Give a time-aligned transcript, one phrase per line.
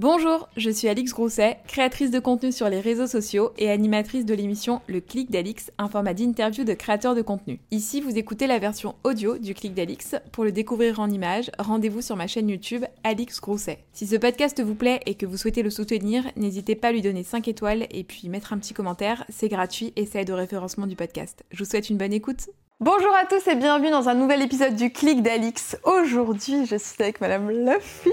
[0.00, 4.32] Bonjour, je suis Alix Grousset, créatrice de contenu sur les réseaux sociaux et animatrice de
[4.32, 7.60] l'émission Le Clic d'Alix, un format d'interview de créateurs de contenu.
[7.70, 10.14] Ici, vous écoutez la version audio du Clic d'Alix.
[10.32, 13.84] Pour le découvrir en images, rendez-vous sur ma chaîne YouTube Alix Grousset.
[13.92, 17.02] Si ce podcast vous plaît et que vous souhaitez le soutenir, n'hésitez pas à lui
[17.02, 20.36] donner 5 étoiles et puis mettre un petit commentaire, c'est gratuit et ça aide au
[20.36, 21.44] référencement du podcast.
[21.50, 22.48] Je vous souhaite une bonne écoute.
[22.82, 25.76] Bonjour à tous et bienvenue dans un nouvel épisode du Clic d'Alix.
[25.84, 28.08] Aujourd'hui, je suis avec Madame Luffy.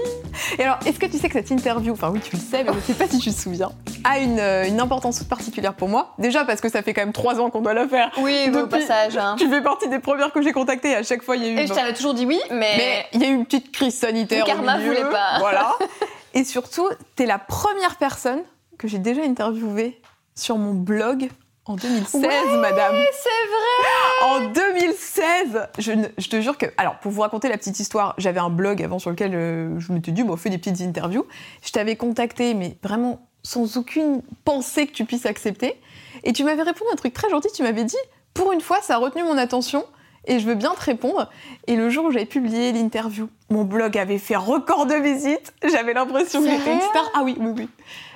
[0.58, 2.72] Et alors, est-ce que tu sais que cette interview, enfin oui, tu le sais, mais
[2.72, 3.72] je ne sais pas si tu te souviens,
[4.04, 6.12] a une, euh, une importance toute particulière pour moi.
[6.18, 8.10] Déjà parce que ça fait quand même trois ans qu'on doit la faire.
[8.18, 9.16] Oui, au passage.
[9.16, 9.36] Hein.
[9.38, 10.94] Tu fais partie des premières que j'ai contactées.
[10.94, 11.58] À chaque fois, il y a eu.
[11.60, 12.74] Et je t'avais toujours dit oui, mais.
[12.76, 14.44] Mais il y a eu une petite crise sanitaire.
[14.44, 14.90] Le karma au milieu.
[14.90, 15.38] voulait pas.
[15.38, 15.76] Voilà.
[16.34, 18.42] Et surtout, t'es la première personne
[18.76, 19.98] que j'ai déjà interviewée
[20.34, 21.30] sur mon blog
[21.68, 22.22] en 2016,
[22.60, 22.96] madame.
[23.12, 26.66] C'est vrai En 2016 je, te jure que...
[26.78, 29.92] Alors, pour vous raconter la petite histoire, j'avais un blog avant sur lequel euh, je
[29.92, 31.26] m'étais dit, bon, fais des petites interviews.
[31.62, 35.80] Je t'avais contacté, mais vraiment sans aucune pensée que tu puisses accepter.
[36.24, 37.48] Et tu m'avais répondu un truc très gentil.
[37.54, 37.96] Tu m'avais dit,
[38.32, 39.84] pour une fois, ça a retenu mon attention
[40.26, 41.30] et je veux bien te répondre.
[41.66, 45.52] Et le jour où j'avais publié l'interview, mon blog avait fait record de visites.
[45.70, 47.10] J'avais l'impression que j'étais une star.
[47.14, 47.68] Ah oui, oui, oui.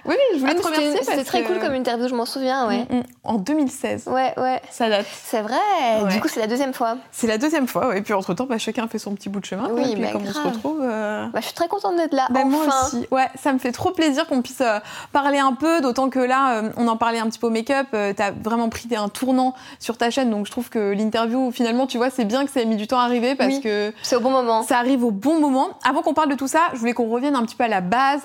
[0.04, 2.66] Oui, je voulais Ah, te remercier C'était très que- cool comme interview, je m'en souviens,
[2.66, 2.86] ouais.
[2.90, 3.02] Mm, mm.
[3.24, 4.08] En 2016.
[4.08, 4.60] Ouais, ouais.
[4.70, 5.06] Ça date.
[5.24, 5.54] C'est vrai.
[6.02, 6.10] Ouais.
[6.12, 6.96] Du coup, c'est la deuxième fois.
[7.12, 7.98] C'est la deuxième fois, ouais.
[7.98, 9.68] et puis entre-temps, bah, chacun fait son petit bout de chemin.
[9.70, 10.80] Oui, et puis bah, comme on se retrouve...
[10.82, 12.26] euh, Bah, je suis très contente d'être là.
[12.30, 12.48] bah, enfin.
[12.48, 14.80] Moi aussi, ouais, ça me fait trop plaisir qu'on puisse euh,
[15.12, 17.86] parler un peu, d'autant que là, euh, on en parlait un petit peu au make-up,
[17.94, 21.86] euh, t'as vraiment pris un tournant sur ta chaîne, donc je trouve que l'interview, finalement,
[21.86, 23.60] tu vois, c'est bien que ça ait mis du temps à arriver parce Oui.
[23.60, 24.62] que C'est au bon moment.
[24.64, 25.68] ça arrive au bon moment.
[25.88, 27.80] Avant qu'on parle de tout ça, je voulais qu'on revienne un petit peu à la
[27.80, 28.22] base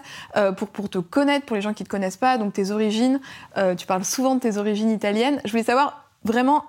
[0.57, 3.19] pour, pour te connaître, pour les gens qui te connaissent pas, donc tes origines.
[3.57, 5.41] Euh, tu parles souvent de tes origines italiennes.
[5.45, 6.63] Je voulais savoir vraiment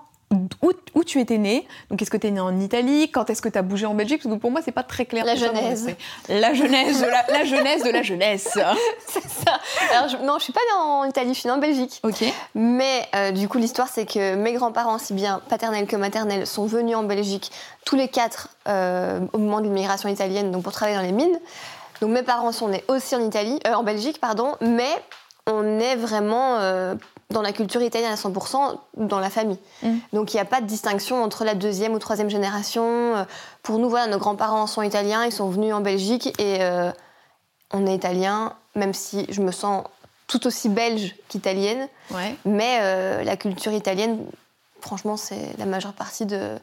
[0.60, 1.66] où, où tu étais née.
[1.90, 3.10] Donc, est-ce que tu es née en Italie?
[3.10, 4.22] Quand est-ce que tu as bougé en Belgique?
[4.22, 5.24] Parce que pour moi, c'est pas très clair.
[5.24, 5.88] La genèse.
[6.28, 8.46] La jeunesse de la, la jeunesse de la jeunesse.
[9.08, 9.58] c'est ça.
[9.96, 12.00] Alors, je- non, je suis pas née en Italie, je suis née en Belgique.
[12.02, 12.24] ok.
[12.54, 16.66] Mais euh, du coup, l'histoire, c'est que mes grands-parents, aussi bien paternels que maternels, sont
[16.66, 17.50] venus en Belgique
[17.86, 21.38] tous les quatre euh, au moment de l'immigration italienne, donc pour travailler dans les mines.
[22.00, 24.90] Donc mes parents sont nés aussi en Italie, euh, en Belgique, pardon, mais
[25.46, 26.94] on est vraiment euh,
[27.30, 29.58] dans la culture italienne à 100% dans la famille.
[29.82, 29.96] Mm.
[30.12, 33.16] Donc il n'y a pas de distinction entre la deuxième ou troisième génération.
[33.16, 33.24] Euh,
[33.62, 36.90] Pour nous, voilà, nos grands-parents sont italiens, ils sont venus en Belgique et euh,
[37.72, 39.84] on est italien, même si je me sens
[40.26, 41.88] tout aussi belge qu'italienne.
[42.10, 42.34] Ouais.
[42.44, 44.24] Mais euh, la culture italienne,
[44.80, 46.56] franchement, c'est la majeure partie de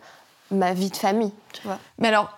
[0.52, 1.79] ma vie de famille, tu vois.
[2.00, 2.29] Mais alors,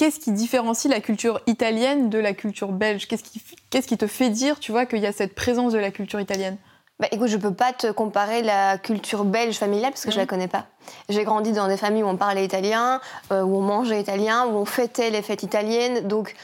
[0.00, 3.06] qu'est-ce qui différencie la culture italienne de la culture belge?
[3.06, 5.78] Qu'est-ce qui, qu'est-ce qui te fait dire, tu vois, qu'il y a cette présence de
[5.78, 6.56] la culture italienne?
[6.98, 10.22] Bah, écoute, je peux pas te comparer la culture belge familiale parce que je Mhm.
[10.22, 10.64] la connais pas.
[11.10, 14.56] J'ai grandi dans des familles où on parlait italien, euh, où on mangeait italien, où
[14.56, 16.08] on fêtait les fêtes italiennes.
[16.08, 16.34] Donc,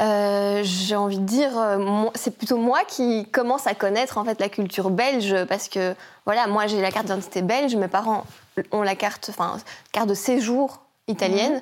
[0.00, 4.38] euh, j'ai envie de dire, euh, c'est plutôt moi qui commence à connaître en fait
[4.40, 8.24] la culture belge parce que voilà, moi j'ai la carte d'identité belge, mes parents
[8.70, 9.56] ont la carte, enfin
[9.90, 11.60] carte de séjour italienne,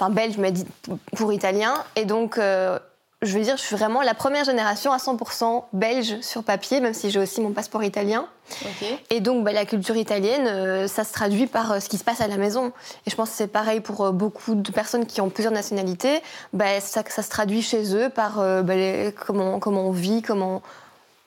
[0.00, 0.52] enfin belge mais
[1.16, 2.78] pour italien, et donc euh,
[3.22, 6.94] je veux dire, je suis vraiment la première génération à 100% belge sur papier, même
[6.94, 8.24] si j'ai aussi mon passeport italien.
[9.10, 12.02] Et donc, bah, la culture italienne, euh, ça se traduit par euh, ce qui se
[12.04, 12.72] passe à la maison.
[13.06, 16.22] Et je pense que c'est pareil pour euh, beaucoup de personnes qui ont plusieurs nationalités.
[16.54, 20.62] Bah, ça, ça se traduit chez eux par bah, les- comment, comment on vit, comment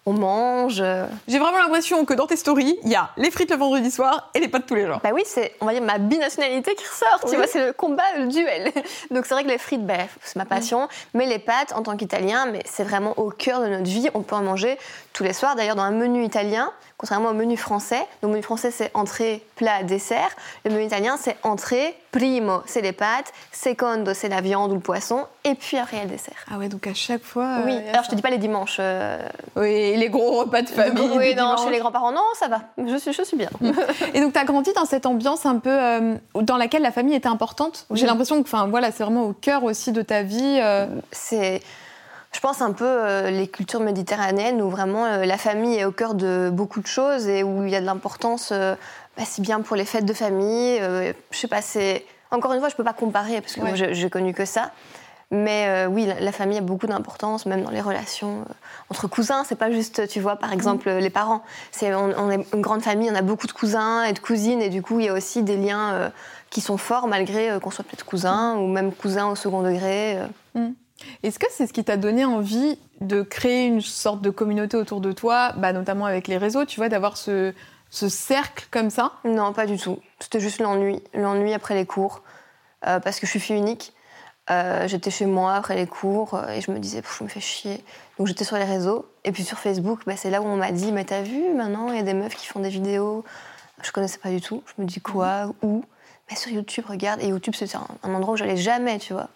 [0.06, 0.82] on mange.
[0.82, 1.06] euh.
[1.28, 4.30] J'ai vraiment l'impression que dans tes stories, il y a les frites le vendredi soir
[4.34, 5.00] et les pâtes tous les jours.
[5.04, 7.20] Bah oui, c'est, on va dire, ma binationalité qui ressort.
[7.24, 7.30] Oui.
[7.32, 8.72] Tu vois, c'est le combat, le duel.
[9.12, 10.88] Donc c'est vrai que les frites, bah, c'est ma passion.
[11.14, 14.10] Mais les pâtes, en tant qu'Italien, mais c'est vraiment au cœur de notre vie.
[14.14, 14.78] On peut en manger
[15.14, 15.56] tous les soirs.
[15.56, 19.84] D'ailleurs, dans un menu italien, contrairement au menu français, le menu français, c'est entrée, plat,
[19.84, 20.30] dessert.
[20.66, 23.32] Le menu italien, c'est entrée, primo, c'est les pâtes.
[23.52, 25.26] Secondo, c'est la viande ou le poisson.
[25.44, 26.34] Et puis après, il y a le dessert.
[26.52, 27.58] Ah ouais, donc à chaque fois.
[27.66, 28.12] oui, euh, a alors je ça.
[28.12, 28.78] te dis pas les dimanches.
[28.80, 29.20] euh,
[29.56, 31.12] Oui, les gros repas de famille.
[31.18, 32.62] oui, non, chez les grands-parents, non, ça va.
[32.78, 33.50] Je suis, je suis bien.
[34.14, 37.16] Et donc, tu as grandi dans cette ambiance un peu euh, dans laquelle la famille
[37.16, 37.86] était importante?
[37.90, 38.00] Oui.
[38.00, 40.60] J'ai l'impression que voilà, c'est vraiment au cœur aussi de ta vie.
[40.62, 40.88] euh.
[41.12, 41.62] c'est
[42.34, 45.92] je pense un peu euh, les cultures méditerranéennes où vraiment euh, la famille est au
[45.92, 48.76] cœur de beaucoup de choses et où il y a de l'importance euh,
[49.18, 52.60] bah, si bien pour les fêtes de famille euh, je sais pas c'est encore une
[52.60, 53.76] fois je peux pas comparer parce que Ouais.
[53.78, 54.72] moi j'ai connu que ça.
[55.32, 58.46] Mais euh, oui la, la famille a beaucoup d'importance même dans les relations
[58.90, 59.44] entre cousins.
[59.48, 61.44] C'est pas juste tu vois par exemple les parents.
[61.72, 64.62] C'est on, on est une grande famille on a beaucoup de cousins et de cousines
[64.62, 66.12] et du coup il y a aussi des liens
[66.52, 70.18] qui sont forts malgré qu'on soit peut-être cousins ou même cousins au second degré
[70.56, 70.70] euh.
[71.24, 75.02] Est-ce que c'est ce qui t'a donné envie de créer une sorte de communauté autour
[75.02, 77.54] de toi, bah, notamment avec les réseaux, tu vois, d'avoir ce,
[77.90, 79.14] ce cercle comme ça?
[79.26, 80.00] Non, pas du tout.
[80.20, 81.02] C'était juste l'ennui.
[81.14, 82.22] L'ennui après les cours.
[82.88, 83.94] Euh, parce que je suis fille unique.
[84.50, 87.40] Euh, j'étais chez moi après les cours euh, et je me disais, je me fais
[87.40, 87.82] chier.
[88.18, 89.06] Donc j'étais sur les réseaux.
[89.24, 91.90] Et puis sur Facebook, bah, c'est là où on m'a dit, mais t'as vu, maintenant,
[91.90, 93.24] il y a des meufs qui font des vidéos.
[93.82, 94.64] Je connaissais pas du tout.
[94.66, 95.54] Je me dis, quoi?
[95.62, 95.84] Où?
[96.30, 97.22] Mais sur YouTube, regarde.
[97.22, 99.30] Et YouTube, c'est un, un endroit où j'allais jamais, tu vois.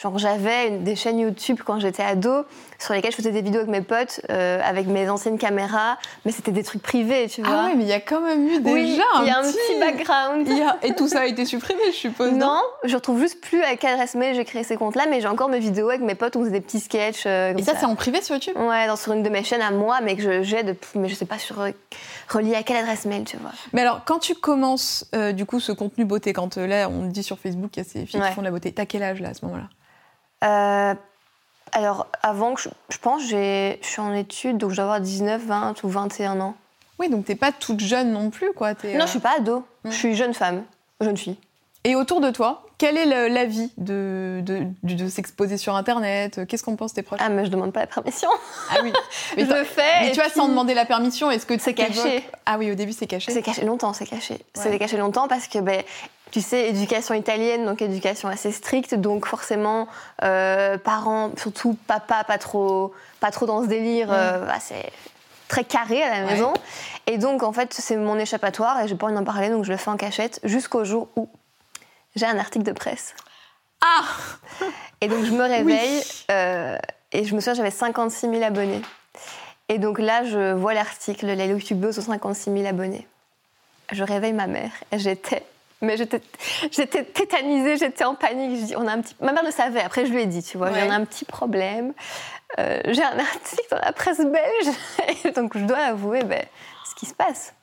[0.00, 2.44] Genre, j'avais des chaînes YouTube quand j'étais ado
[2.78, 6.30] sur lesquelles je faisais des vidéos avec mes potes, euh, avec mes anciennes caméras, mais
[6.30, 7.50] c'était des trucs privés, tu vois.
[7.52, 9.42] Ah ouais, mais il y a quand même eu déjà oui, il y a un
[9.42, 10.48] petit background.
[10.48, 12.30] A- Et tout ça a été supprimé, je suppose.
[12.30, 15.26] Non, je retrouve juste plus à quelle adresse mail j'ai créé ces comptes-là, mais j'ai
[15.26, 17.24] encore mes vidéos avec mes potes où on faisait des petits sketchs.
[17.26, 19.42] euh, comme Et ça, c'est en privé sur YouTube Ouais, dans, sur une de mes
[19.42, 21.70] chaînes à moi, mais que je- j'ai, de- mais je sais pas sur euh,
[22.28, 23.50] relié à quelle adresse mail, tu vois.
[23.72, 27.24] Mais alors, quand tu commences euh, du coup ce contenu beauté, quand là on dit
[27.24, 28.28] sur Facebook qu'il y a ces filles Ouais.
[28.28, 29.64] qui font de la beauté, t'as quel âge là à ce moment-là?
[30.44, 30.94] Euh,
[31.72, 35.42] alors, avant que je, je pense, je suis en études, donc je dois avoir 19,
[35.44, 36.54] 20 ou 21 ans.
[36.98, 38.70] Oui, donc t'es pas toute jeune non plus, quoi.
[38.72, 39.64] Non, euh, je suis pas ado.
[39.84, 39.90] Mm.
[39.90, 40.64] Je suis jeune femme,
[41.00, 41.36] jeune fille.
[41.84, 46.44] Et autour de toi, quel est l'avis de, de, de, de s'exposer sur Internet?
[46.48, 47.20] Qu'est-ce qu'en pensent tes proches?
[47.22, 48.28] Ah, mais je demande pas la permission.
[48.70, 48.92] Ah oui.
[49.36, 49.82] Mais, je le fais.
[50.02, 52.24] mais tu vois, puis- sans demander la permission, est-ce que C'est caché.
[52.46, 53.30] Ah oui, au début c'est caché.
[53.32, 54.38] C'est caché longtemps, c'est caché.
[54.54, 54.78] C'est Ouais.
[54.78, 55.82] caché longtemps parce que, ben,
[56.30, 59.88] tu sais, éducation italienne, donc éducation assez stricte, donc forcément,
[60.24, 64.90] euh, parents, surtout papa, pas trop, pas trop dans ce délire, euh, bah, c'est
[65.48, 66.32] très carré à la Ouais.
[66.32, 66.52] maison.
[67.06, 69.70] Et donc, en fait, c'est mon échappatoire et j'ai pas envie d'en parler, donc je
[69.70, 71.28] le fais en cachette jusqu'au jour où
[72.16, 73.14] j'ai un article de presse.
[73.82, 74.04] Ah
[75.00, 76.76] Et donc, je me réveille euh,
[77.12, 78.82] et je me souviens, j'avais 56 000 abonnés.
[79.70, 83.06] Et donc là, je vois l'article, les youtubeuses aux 56 000 abonnés.
[83.92, 85.42] Je réveille ma mère et j'étais.
[85.80, 86.20] Mais j'étais,
[87.04, 88.58] tétanisée, j'étais en panique.
[88.60, 89.14] Je dis, on a un petit...
[89.20, 90.80] Ma mère le savait, après je lui ai dit, tu vois, Ouais.
[90.80, 91.92] j'ai un petit problème.
[92.58, 95.34] Euh, j'ai un article dans la presse belge.
[95.36, 96.42] Donc je dois avouer ben,
[96.88, 97.54] ce qui se passe.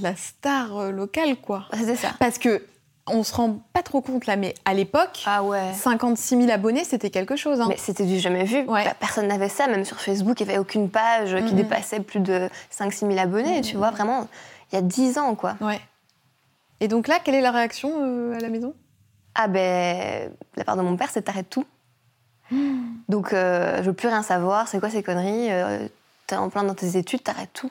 [0.00, 1.66] La star euh, locale, quoi.
[1.74, 2.10] C'était ça.
[2.18, 2.64] Parce que
[3.06, 5.72] on se rend pas trop compte là, mais à l'époque, Ah ouais.
[5.74, 7.60] 56 000 abonnés, c'était quelque chose.
[7.60, 7.66] hein.
[7.68, 8.58] Mais c'était du jamais vu.
[8.68, 8.84] Ouais.
[8.84, 12.20] Bah, Personne n'avait ça, même sur Facebook, il n'y avait aucune page qui dépassait plus
[12.20, 14.28] de 5-6 000 abonnés, tu vois, vraiment,
[14.70, 15.56] il y a 10 ans, quoi.
[15.60, 15.80] Ouais.
[16.80, 18.74] Et donc là, quelle est la réaction euh, à la maison?
[19.34, 21.66] Ah ben, la part de mon père, c'est t'arrêtes tout.
[23.08, 25.52] Donc, euh, je veux plus rien savoir, c'est quoi ces conneries?
[25.52, 25.86] Euh,
[26.26, 27.70] T'es en plein dans tes études, t'arrêtes tout.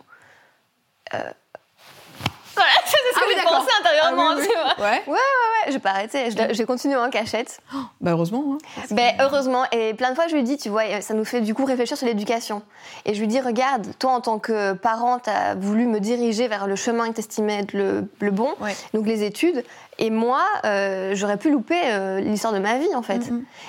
[2.59, 4.85] Voilà, c'est ce Ah que oui, j'ai pensé intérieurement, Ah oui, tu vois.
[4.87, 5.03] Ouais.
[5.07, 7.59] Ouais, j'ai pas arrêté, je- j'ai continué en cachette.
[8.01, 8.43] Bah heureusement.
[8.53, 8.81] hein.
[8.91, 11.53] Ben, heureusement, et plein de fois je lui dis, tu vois, ça nous fait du
[11.53, 12.61] coup réfléchir sur l'éducation.
[13.05, 16.67] Et je lui dis, regarde, toi en tant que parent, t'as voulu me diriger vers
[16.67, 18.75] le chemin que t'estimais être le, le bon, Ouais.
[18.93, 19.63] donc les études,
[19.97, 23.21] et moi, euh, j'aurais pu louper euh, l'histoire de ma vie en fait.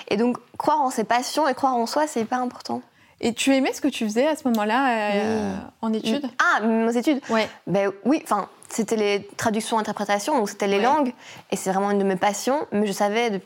[0.09, 2.83] Et donc, croire en ses passions et croire en soi, c'est hyper important.
[3.23, 5.59] Et tu aimais ce que tu faisais à ce moment-là euh, Oui.
[5.83, 6.27] en études?
[6.39, 7.21] Ah, mes études?
[7.29, 7.49] Ouais.
[7.67, 10.83] Ben oui, enfin, c'était les traductions, interprétations, donc c'était les Ouais.
[10.83, 11.13] langues,
[11.51, 13.41] et c'est vraiment une de mes passions, mais je savais de-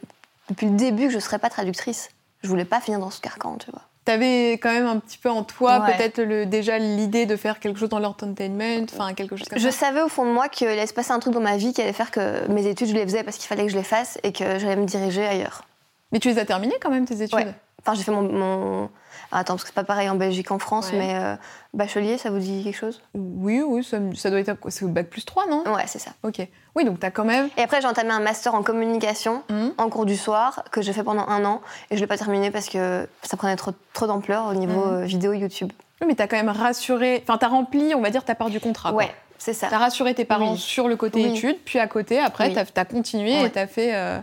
[0.50, 2.10] depuis le début que je ne serais pas traductrice.
[2.42, 3.82] Je voulais pas finir dans ce carcan, tu vois.
[4.04, 5.96] T'avais quand même un petit peu en toi Ouais.
[5.96, 9.70] peut-être le, déjà l'idée de faire quelque chose dans l'entertainment, enfin quelque chose comme Je
[9.70, 9.86] ça.
[9.86, 11.80] savais au fond de moi qu'il allait se passer un truc dans ma vie qui
[11.80, 14.18] allait faire que mes études, je les faisais parce qu'il fallait que je les fasse
[14.22, 15.64] et que j'allais me diriger ailleurs.
[16.12, 17.34] Mais tu les as terminées quand même tes études?
[17.38, 17.54] Ouais.
[17.86, 18.22] Enfin, j'ai fait mon.
[18.22, 18.90] mon-
[19.32, 20.98] Ah, Attends, parce que c'est pas pareil en Belgique qu'en France, Ouais.
[20.98, 21.34] mais euh,
[21.72, 23.02] bachelier, ça vous dit quelque chose?
[23.14, 25.64] Oui, oui, ça, doit être C'est bac plus 3, non?
[25.74, 26.12] Ouais, c'est ça.
[26.22, 26.46] Ok.
[26.76, 27.48] Oui, donc t'as quand même.
[27.56, 29.72] Et après, j'ai entamé un master en communication Mhm.
[29.78, 32.50] en cours du soir que j'ai fait pendant un an et je l'ai pas terminé
[32.52, 34.94] parce que ça prenait trop, trop d'ampleur au niveau Mhm.
[35.02, 35.72] euh, vidéo YouTube.
[36.00, 37.20] Oui, mais t'as quand même rassuré.
[37.26, 38.90] Enfin, t'as rempli, on va dire, ta part du contrat.
[38.90, 38.98] quoi.
[38.98, 39.66] ouais, c'est ça.
[39.68, 40.58] T'as rassuré tes parents Oui.
[40.58, 41.30] sur le côté Oui.
[41.36, 42.54] études, puis à côté, après, Oui.
[42.72, 43.46] t'as as continué Ouais.
[43.46, 43.94] et t'as fait.
[43.96, 44.18] euh,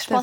[0.00, 0.14] Je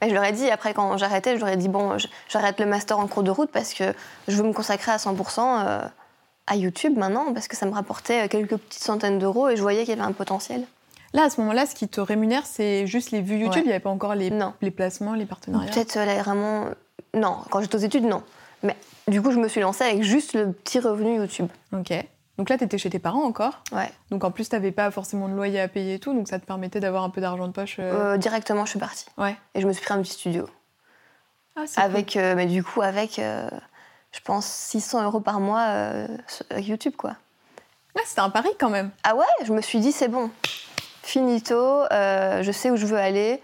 [0.00, 1.96] mais je leur ai dit après quand j'arrêtais, je leur ai dit bon,
[2.28, 3.94] j'arrête le master en cours de route parce que
[4.28, 5.80] je veux me consacrer à 100% euh,
[6.46, 9.62] à YouTube maintenant parce que ça me rapportait euh, quelques petites centaines d'euros et je
[9.62, 10.64] voyais qu'il y avait un potentiel.
[11.12, 13.54] Là, à ce moment-là, ce qui te rémunère, c'est juste les vues YouTube.
[13.54, 13.60] Ouais.
[13.62, 14.52] Il n'y avait pas encore les, Non.
[14.62, 15.70] les placements, les partenariats?
[15.70, 16.66] Peut-être euh, là, vraiment
[17.14, 18.22] non, quand j'étais aux études non.
[18.62, 18.76] Mais
[19.08, 21.48] du coup, je me suis lancée avec juste le petit revenu YouTube.
[21.72, 21.92] Ok.
[22.40, 23.62] Donc là, t'étais chez tes parents encore.
[23.70, 23.90] Ouais.
[24.10, 26.14] Donc en plus, t'avais pas forcément de loyer à payer et tout.
[26.14, 27.76] Donc ça te permettait d'avoir un peu d'argent de poche.
[27.78, 29.36] euh, Euh, directement, je suis partie Ouais.
[29.54, 30.48] et je me suis pris un petit studio
[31.54, 31.82] Ah, cool.
[31.84, 35.60] avec, euh, mais du coup avec, je pense 600 euros par mois
[36.48, 37.10] avec YouTube quoi.
[37.94, 38.90] Ouais, c'était un pari quand même.
[39.04, 40.30] Ah ouais, je me suis dit c'est bon,
[41.02, 43.42] finito, je sais où je veux aller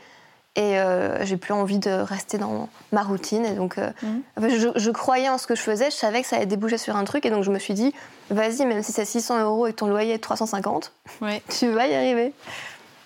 [0.56, 3.44] et euh, j'ai plus envie de rester dans ma routine.
[3.44, 4.22] Et donc, euh, Mhm.
[4.48, 6.96] je, je croyais en ce que je faisais, je savais que ça allait déboucher sur
[6.96, 7.94] un truc et donc je me suis dit
[8.30, 11.42] vas-y, même si c'est 600 euros et que ton loyer est 350, Ouais.
[11.58, 12.32] tu vas y arriver.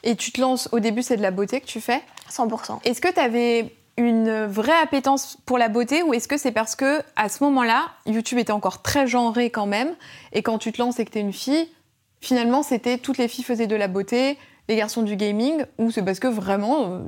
[0.02, 2.00] Et tu te lances, au début, c'est de la beauté que tu fais.
[2.30, 2.80] 100%.
[2.84, 6.74] Est-ce que tu avais une vraie appétence pour la beauté ou est-ce que c'est parce
[6.76, 9.94] que à ce moment-là, YouTube était encore très genré quand même
[10.32, 11.68] et quand tu te lances et que tu es une fille,
[12.22, 14.38] finalement, c'était toutes les filles faisaient de la beauté,
[14.68, 16.98] les garçons du gaming ou c'est parce que vraiment euh,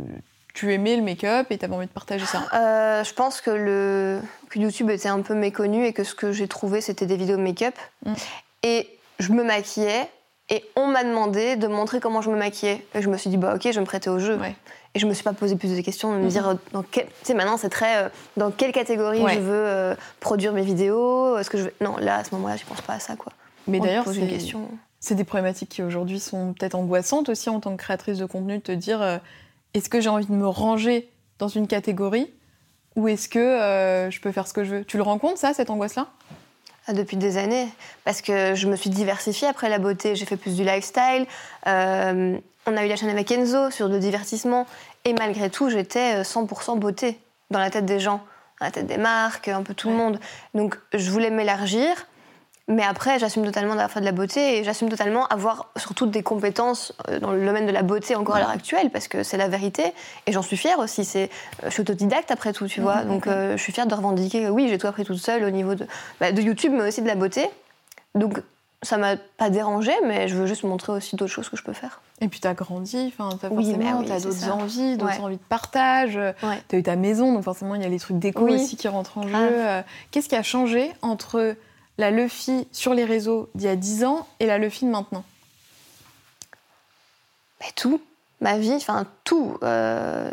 [0.55, 3.51] tu aimais le make-up et tu avais envie de partager ça euh, Je pense que,
[3.51, 4.21] le,
[4.55, 7.75] YouTube était un peu méconnu et que ce que j'ai trouvé, c'était des vidéos make-up.
[8.05, 8.13] Mm.
[8.65, 10.09] Et je me maquillais
[10.51, 12.85] et on m'a demandé de montrer comment je me maquillais.
[12.95, 14.39] Et je me suis dit, bah ok, je vais me prêter au jeu.
[14.95, 16.29] Et je me suis pas posé plus de questions, de me mm-hmm.
[16.29, 20.53] dire, dans tu sais, maintenant c'est très, euh, dans quelle catégorie je veux euh, produire
[20.53, 21.75] mes vidéos, est-ce que je veux...
[21.81, 23.33] Non, là, à ce moment-là, je pense pas à ça, quoi.
[23.67, 24.27] Mais d'ailleurs, c'est...
[24.27, 24.69] Question...
[25.01, 28.59] C'est des problématiques qui aujourd'hui sont peut-être angoissantes aussi en tant que créatrice de contenu,
[28.59, 29.21] de te dire
[29.75, 32.31] est-ce que j'ai envie de me ranger dans une catégorie
[32.97, 34.85] ou est-ce que euh, je peux faire ce que je veux?
[34.85, 36.09] Tu le rends compte, ça, cette angoisse-là?
[36.87, 37.69] Ah, Depuis des années.
[38.05, 40.15] Parce que je me suis diversifiée après la beauté.
[40.15, 41.27] J'ai fait plus du lifestyle.
[41.67, 42.37] Euh,
[42.67, 44.67] on a eu la chaîne avec Enzo sur le divertissement.
[45.05, 47.19] Et malgré tout, j'étais 100% euh, beauté
[47.51, 48.21] dans la tête des gens,
[48.61, 50.21] dans la tête des marques, un peu tout le monde.
[50.55, 52.07] Donc je voulais m'élargir.
[52.73, 56.23] Mais après, j'assume totalement d'avoir fait de la beauté et j'assume totalement avoir surtout des
[56.23, 59.37] compétences euh, dans le domaine de la beauté encore à l'heure actuelle parce que c'est
[59.37, 59.93] la vérité
[60.27, 61.05] et j'en suis fière aussi.
[61.05, 61.25] C'est,
[61.63, 63.03] euh, je suis autodidacte après tout, tu vois.
[63.03, 65.75] Donc euh, je suis fière de revendiquer, oui, j'ai tout appris toute seule au niveau
[65.75, 65.87] de,
[66.19, 67.47] bah, de YouTube mais aussi de la beauté.
[68.15, 68.41] Donc
[68.81, 71.75] ça m'a pas dérangé, mais je veux juste montrer aussi d'autres choses que je peux
[71.75, 72.01] faire.
[72.23, 76.19] Et puis tu as grandi, enfin, tu as oui, d'autres envies, d'autres envies de partage.
[76.69, 78.89] Tu as eu ta maison, donc forcément il y a les trucs déco aussi qui
[78.89, 79.83] rentrent en jeu.
[80.11, 81.55] Qu'est-ce qui a changé entre
[81.99, 85.25] la Luffy sur les réseaux d'il y a 10 ans et la Luffy de maintenant
[87.61, 88.01] Mais Tout.
[88.41, 89.57] Ma vie, enfin tout.
[89.63, 90.29] Euh,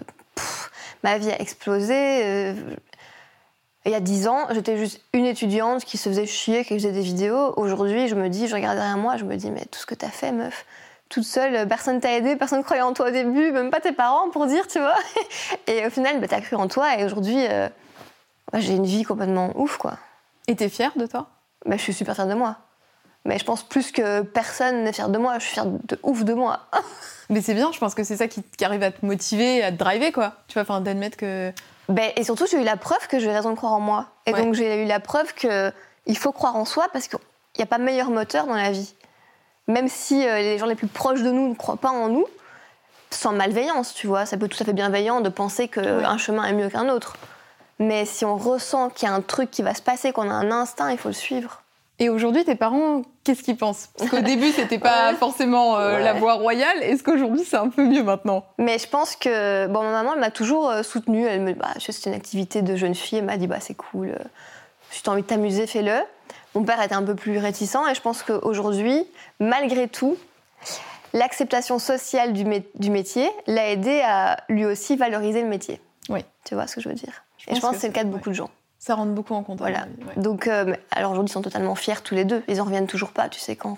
[1.04, 2.24] ma vie a explosé.
[2.24, 2.54] Euh,
[3.86, 6.92] il y a 10 ans, j'étais juste une étudiante qui se faisait chier, qui faisait
[6.92, 7.54] des vidéos.
[7.56, 9.96] Aujourd'hui, je me dis, je regarde derrière moi, je me dis, mais tout ce que
[9.96, 10.66] t'as fait, meuf,
[11.08, 14.30] toute seule, personne t'a aidé, personne croyait en toi au début, même pas tes parents
[14.30, 14.98] pour dire, tu vois.
[15.68, 17.70] Et au final, bah, t'as cru en toi et aujourd'hui, euh,
[18.52, 19.98] bah, j'ai une vie complètement ouf, quoi.
[20.48, 21.30] Et t'es fière de toi?
[21.66, 22.58] Mais je suis super fière de moi.
[23.26, 25.40] Mais je pense plus que personne n'est fier de moi.
[25.40, 26.62] Je suis fière de ouf de moi.
[27.30, 29.78] Mais c'est bien, je pense que c'est ça qui, arrive à te motiver, à te
[29.78, 30.34] driver, quoi.
[30.48, 31.52] Tu vois, enfin, d'admettre que.
[31.90, 34.08] Ben, et surtout, j'ai eu la preuve que j'ai raison de croire en moi.
[34.26, 37.20] Et donc, j'ai eu la preuve qu'il faut croire en soi parce qu'il
[37.58, 38.96] n'y a pas meilleur moteur dans la vie.
[39.68, 42.26] Même si euh, les gens les plus proches de nous ne croient pas en nous,
[43.12, 44.26] sans malveillance, tu vois.
[44.26, 47.16] Ça peut être tout à fait bienveillant de penser qu'un chemin est mieux qu'un autre.
[47.80, 50.34] Mais si on ressent qu'il y a un truc qui va se passer, qu'on a
[50.34, 51.64] un instinct, il faut le suivre.
[52.02, 53.90] Et aujourd'hui, tes parents, qu'est-ce qu'ils pensent?
[53.98, 56.82] Parce qu'au début, c'était pas forcément euh, la voie royale.
[56.82, 58.46] Est-ce qu'aujourd'hui, c'est un peu mieux maintenant?
[58.58, 61.26] Mais je pense que bon, ma maman, elle m'a toujours euh, soutenue.
[61.26, 63.20] Elle me, bah, c'est une activité de jeune fille.
[63.20, 64.10] Elle m'a dit, bah, c'est cool.
[64.10, 64.24] Euh,
[64.92, 66.00] si tu as envie de t'amuser, fais-le.
[66.56, 69.06] Mon père était un peu plus réticent, et je pense qu'aujourd'hui,
[69.40, 70.18] malgré tout,
[71.14, 72.44] l'acceptation sociale du,
[72.76, 75.80] du métier l'a aidé à lui aussi valoriser le métier.
[76.10, 76.26] Oui.
[76.46, 77.24] Tu vois ce que je veux dire?
[77.50, 78.50] Et je pense que c'est le cas de beaucoup de gens.
[78.78, 79.60] Ça rentre beaucoup en compte.
[79.60, 79.88] Voilà.
[80.16, 82.44] Donc, euh, alors aujourd'hui, ils sont totalement fiers tous les deux.
[82.48, 83.28] Ils en reviennent toujours pas.
[83.28, 83.78] Tu sais, quand,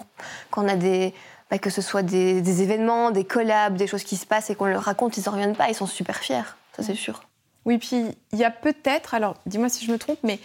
[0.52, 1.14] quand on a des.
[1.50, 4.68] Bah, que ce soit des, événements, des collabs, des choses qui se passent et qu'on
[4.68, 5.70] leur raconte, ils en reviennent pas.
[5.70, 6.56] Ils sont super fiers.
[6.76, 7.24] Ça, c'est sûr.
[7.66, 10.40] Oui, puis il y a peut-être, alors dis-moi si je me trompe, mais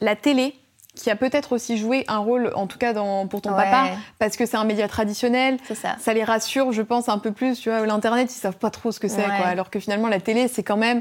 [0.00, 0.54] la télé
[0.94, 4.36] qui a peut-être aussi joué un rôle, en tout cas dans, pour ton papa, parce
[4.36, 5.56] que c'est un média traditionnel.
[5.72, 5.96] Ça.
[5.98, 6.12] ça.
[6.12, 7.58] les rassure, je pense, un peu plus.
[7.58, 9.46] Tu vois, l'internet, ils savent pas trop ce que c'est, quoi.
[9.46, 11.00] Alors que finalement, la télé, c'est quand même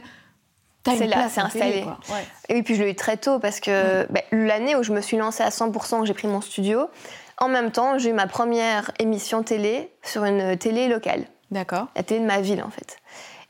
[0.85, 1.85] c'est là, c'est installé.
[2.47, 5.17] Et puis je l'ai eu très tôt parce que bah, l'année où je me suis
[5.17, 6.87] lancée à 100%, j'ai pris mon studio,
[7.37, 11.25] en même temps, j'ai eu ma première émission télé sur une télé locale.
[11.51, 11.87] D'accord.
[11.95, 12.97] La télé de ma ville, en fait.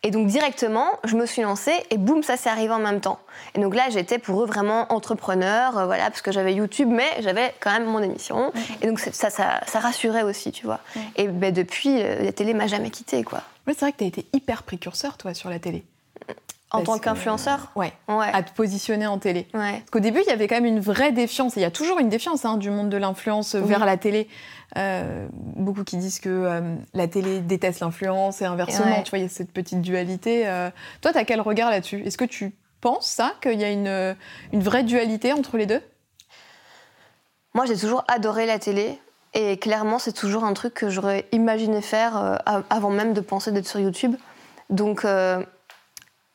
[0.02, 3.20] Et donc directement, je me suis lancée et boum, ça s'est arrivé en même temps.
[3.54, 7.10] Et donc là, j'étais pour eux vraiment entrepreneur, euh, voilà, parce que j'avais YouTube, mais
[7.20, 8.54] j'avais quand même mon émission.
[8.82, 10.80] Et donc ça, ça, ça, rassurait aussi, tu vois.
[11.18, 13.42] Et ben, depuis, euh, la télé m'a jamais quittée, quoi.
[13.68, 15.84] Oui, c'est vrai que tu as été hyper précurseur, toi, sur la télé.
[16.72, 19.48] En tant qu'influenceur ouais, À te positionner en télé.
[19.52, 21.56] Parce qu'au début, il y avait quand même une vraie défiance.
[21.56, 24.28] il y a toujours une défiance hein, du monde de l'influence vers la télé.
[24.78, 29.02] Euh, beaucoup qui disent que euh, la télé déteste l'influence et inversement.
[29.02, 30.48] Tu vois, il y a cette petite dualité.
[30.48, 30.70] Euh.
[31.02, 32.04] Toi, tu as quel regard là-dessus?
[32.06, 34.16] Est-ce que tu penses ça, qu'il y a une,
[34.54, 35.82] une vraie dualité entre les deux?
[37.56, 39.00] Moi, j'ai toujours adoré la télé.
[39.34, 43.68] Et clairement, c'est toujours un truc que j'aurais imaginé faire avant même de penser d'être
[43.68, 44.16] sur YouTube.
[44.70, 45.06] Donc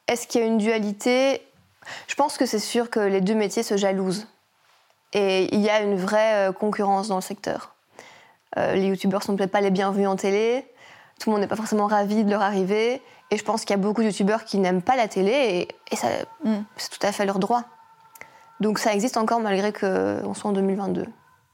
[0.08, 1.42] est-ce qu'il y a une dualité?
[2.06, 4.26] Je pense que c'est sûr que les deux métiers se jalousent.
[5.12, 7.74] Et il y a une vraie euh, concurrence dans le secteur.
[8.58, 10.66] Euh, les youtubeurs sont peut-être pas les bienvenus en télé.
[11.20, 13.00] Tout le monde n'est pas forcément ravi de leur arrivée.
[13.30, 15.96] Et je pense qu'il y a beaucoup de youtubeurs qui n'aiment pas la télé et,
[16.44, 16.62] mm.
[16.76, 17.64] c'est tout à fait leur droit.
[18.60, 21.06] Donc ça existe encore malgré qu'on soit en 2022.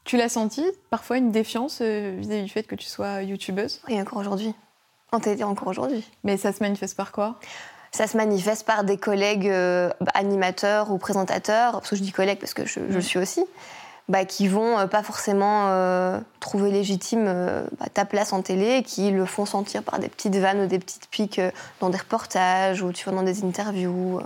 [0.04, 3.80] Tu l'as senti parfois une défiance euh, vis-à-vis du fait que tu sois youtubeuse?
[3.88, 4.54] Oui, encore aujourd'hui.
[5.12, 6.04] En télé, encore aujourd'hui.
[6.25, 7.38] Mais ça se manifeste par quoi?
[7.92, 12.12] Ça se manifeste par des collègues euh, bah, animateurs ou présentateurs, parce que je dis
[12.12, 13.44] collègues parce que je, le suis aussi.
[14.09, 17.25] bah, qui vont euh, pas forcément euh, trouver légitime
[17.78, 18.76] bah, ta place en télé.
[18.76, 21.40] Et qui le font sentir par des petites vannes ou des petites piques
[21.80, 24.20] dans des reportages ou tu vois dans des interviews.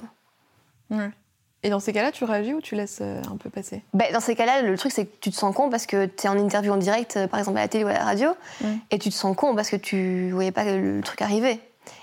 [1.62, 3.82] Et dans ces cas-là, tu réagis ou tu laisses un peu passer?
[3.94, 6.26] Bah, Dans ces cas-là, le truc, c'est que tu te sens con parce que tu
[6.26, 8.28] es en interview en direct, par exemple à la télé ou à la radio,
[8.90, 11.58] et tu te sens con parce que tu voyais pas le truc arriver.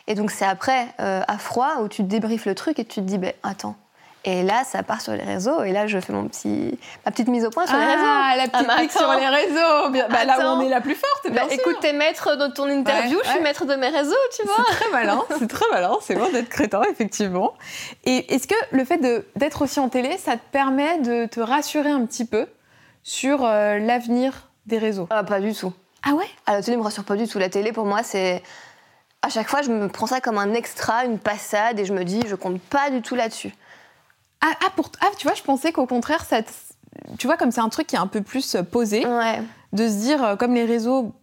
[0.08, 3.18] Et donc, c'est après, à froid, où tu débriefes le truc et tu te dis,
[3.18, 3.76] ben attends,
[4.24, 5.64] et là, ça part sur les réseaux.
[5.64, 8.04] Et là, je fais mon petit, ma petite mise au point sur les réseaux.
[8.06, 10.08] Ah, la petite ah, sur les réseaux.
[10.12, 12.68] Bah, là où on est la plus forte, bien bah, Écoute, t'es maître de ton
[12.70, 14.64] interview, je suis maître de mes réseaux, tu vois.
[14.70, 15.98] C'est très malin, c'est très malin.
[16.02, 17.54] C'est bon d'être crétin, effectivement.
[18.04, 19.00] Et est-ce que le fait
[19.36, 22.46] d'être aussi en télé, ça te permet de te rassurer un petit peu
[23.02, 25.08] sur euh, l'avenir des réseaux?
[25.10, 25.74] Ah, Pas du tout.
[26.04, 26.28] Ah ouais?
[26.46, 27.40] Ah, La télé me rassure pas du tout.
[27.40, 28.44] La télé, pour moi, c'est...
[29.24, 32.04] À chaque fois, je me prends ça comme un extra, une passade, et je me
[32.04, 33.54] dis, je compte pas du tout là-dessus.
[34.42, 34.92] Ah, ah, pour...
[35.02, 36.42] ah, tu vois, je pensais qu'au contraire, ça
[37.18, 39.06] tu vois, comme c'est un truc qui est un peu plus euh, posé,
[39.74, 41.14] de se dire, euh, comme les réseaux,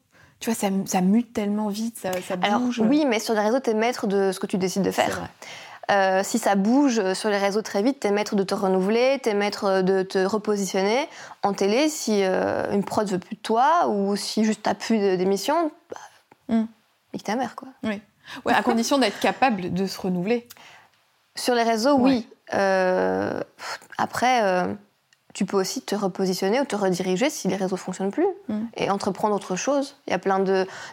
[0.41, 2.81] tu vois, ça, ça mute tellement vite, ça, ça bouge.
[2.81, 5.29] oui, mais sur les réseaux, tu es maître de ce que tu décides de faire.
[5.91, 9.21] Euh, si ça bouge sur les réseaux très vite, tu es maître de te renouveler,
[9.23, 11.09] tu es maître de te repositionner.
[11.43, 15.73] En télé, si une prod veut plus de toi ou si juste t'as plus d'émissions,
[15.91, 16.65] bah, mm.
[17.25, 17.69] Ta mère, quoi.
[17.83, 18.01] Oui.
[18.45, 20.47] Ouais, à condition d'être capable de se renouveler.
[21.35, 22.29] Sur les réseaux, oui.
[22.55, 23.41] Euh,
[23.97, 24.75] après, euh,
[25.35, 28.61] tu peux aussi te repositionner ou te rediriger si les réseaux fonctionnent plus mm.
[28.77, 29.97] et entreprendre autre chose.
[30.07, 30.41] Il y a plein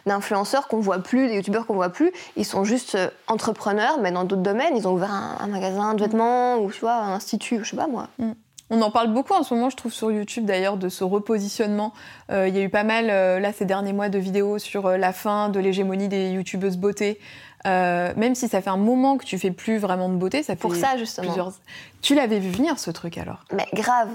[0.06, 2.12] d'influenceurs qu'on voit plus, des youtubeurs qu'on voit plus.
[2.36, 4.76] Ils sont juste euh, entrepreneurs, mais dans d'autres domaines.
[4.76, 7.88] Ils ont ouvert un, magasin de vêtements ou tu vois, un institut, je sais pas
[7.88, 8.08] moi.
[8.18, 8.32] Mm.
[8.68, 11.92] On en parle beaucoup en ce moment, je trouve, sur YouTube d'ailleurs, de ce repositionnement.
[12.30, 15.48] Il y a eu pas mal, là, ces derniers mois, de vidéos sur la fin
[15.50, 17.20] de l'hégémonie des youtubeuses beauté,
[17.66, 20.54] euh, même si ça fait un moment que tu fais plus vraiment de beauté, ça
[20.54, 21.26] fait pour ça justement.
[21.26, 21.52] Plusieurs...
[22.00, 23.44] Tu l'avais vu venir ce truc alors?
[23.52, 24.10] Mais grave.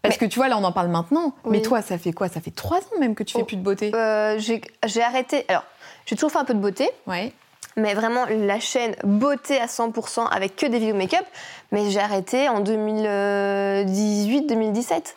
[0.00, 2.28] Parce que tu vois, là on en parle maintenant, mais toi ça fait quoi?
[2.28, 5.44] Ça fait trois ans même que tu fais oh, plus de beauté euh, J'ai arrêté.
[5.48, 5.64] Alors,
[6.06, 6.88] j'ai toujours fait un peu de beauté.
[7.06, 7.32] Ouais.
[7.76, 11.26] Mais vraiment la chaîne beauté à 100% avec que des vidéos make-up.
[11.72, 15.14] Mais j'ai arrêté en 2018-2017.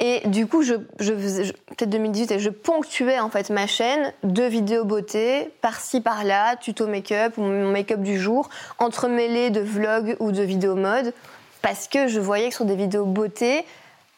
[0.00, 5.52] Et du coup, je, peut-être 2018, je ponctuais en fait ma chaîne de vidéos beauté,
[5.60, 10.74] par-ci par-là, tuto make-up ou mon make-up du jour, entremêlé de vlogs ou de vidéos
[10.74, 11.12] mode,
[11.62, 13.64] parce que je voyais que sur des vidéos beauté,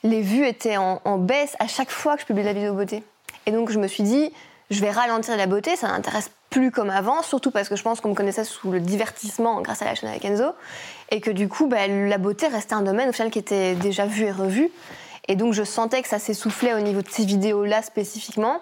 [0.02, 3.02] les vues étaient en, baisse à chaque fois que je publie la vidéo beauté.
[3.44, 4.32] Et donc je me suis dit,
[4.70, 8.00] je vais ralentir la beauté, ça n'intéresse plus comme avant, surtout parce que je pense
[8.00, 10.54] qu'on me connaissait sous le divertissement grâce à la chaîne avec Enzo,
[11.10, 14.06] et que du coup, bah, la beauté restait un domaine au final qui était déjà
[14.06, 14.70] vu et revu.
[15.28, 18.60] Et donc je sentais que ça s'essoufflait au niveau de ces vidéos-là spécifiquement.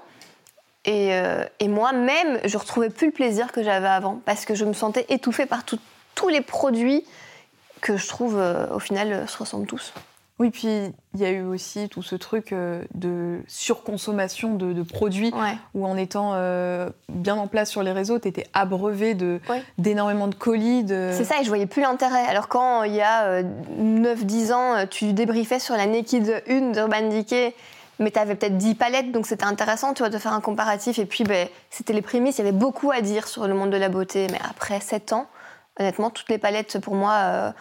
[0.85, 4.73] Et, euh, moi-même, je retrouvais plus le plaisir que j'avais avant parce que je me
[4.73, 7.05] sentais étouffée par tous les produits
[7.81, 9.93] que je trouve euh, au final euh, se ressemblent tous.
[10.41, 10.67] Oui, puis
[11.15, 15.33] il y a eu aussi tout ce truc euh, de surconsommation de, produits,
[15.75, 19.17] où en étant euh, bien en place sur les réseaux, tu étais abreuvé
[19.79, 20.85] d'énormément de, colis.
[20.89, 22.27] C'est ça, et je voyais plus l'intérêt.
[22.27, 23.45] Alors quand il y a 9-10
[24.51, 27.55] euh, ans, tu débriefais sur la Naked 1 d'Urban Decay,
[28.01, 30.99] mais tu avais peut-être 10 palettes, donc c'était intéressant tu vois, de faire un comparatif.
[30.99, 33.71] Et puis ben, c'était les prémices, il y avait beaucoup à dire sur le monde
[33.71, 34.27] de la beauté.
[34.33, 35.29] Mais après 7 ans,
[35.79, 37.55] honnêtement, toutes les palettes, pour moi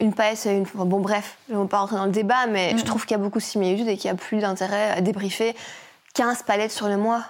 [0.00, 0.64] une palette, une.
[0.74, 3.20] Bon, bref, je ne vais pas rentrer dans le débat, mais je trouve qu'il y
[3.20, 5.54] a beaucoup de similitudes et qu'il n'y a plus d'intérêt à débriefer
[6.14, 7.24] 15 palettes sur le mois.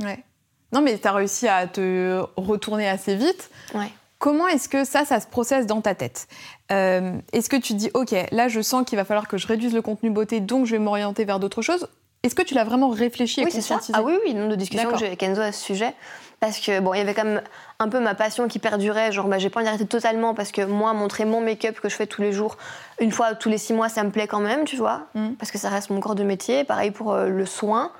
[0.00, 0.24] Ouais.
[0.72, 3.50] Non, mais tu as réussi à te retourner assez vite.
[3.74, 3.90] Ouais.
[4.18, 6.28] Comment est-ce que ça, ça se processe dans ta tête
[6.70, 9.72] euh, Est-ce que tu dis, OK, là, je sens qu'il va falloir que je réduise
[9.72, 11.88] le contenu beauté, donc je vais m'orienter vers d'autres choses
[12.22, 14.90] Est-ce que tu l'as vraiment réfléchi et oui, conscientisé Ah oui, oui, nombre de discussions
[14.90, 15.94] que j'ai avec Enzo à ce sujet
[16.40, 17.42] parce que bon, il y avait quand même
[17.78, 19.12] un peu ma passion qui perdurait.
[19.12, 21.94] Genre, bah, j'ai pas envie d'arrêter totalement parce que moi, montrer mon make-up que je
[21.94, 22.56] fais tous les jours,
[22.98, 25.32] une fois tous les six mois, ça me plaît quand même, tu vois, mm.
[25.34, 26.64] parce que ça reste mon corps de métier.
[26.64, 27.92] Pareil pour euh, le soin.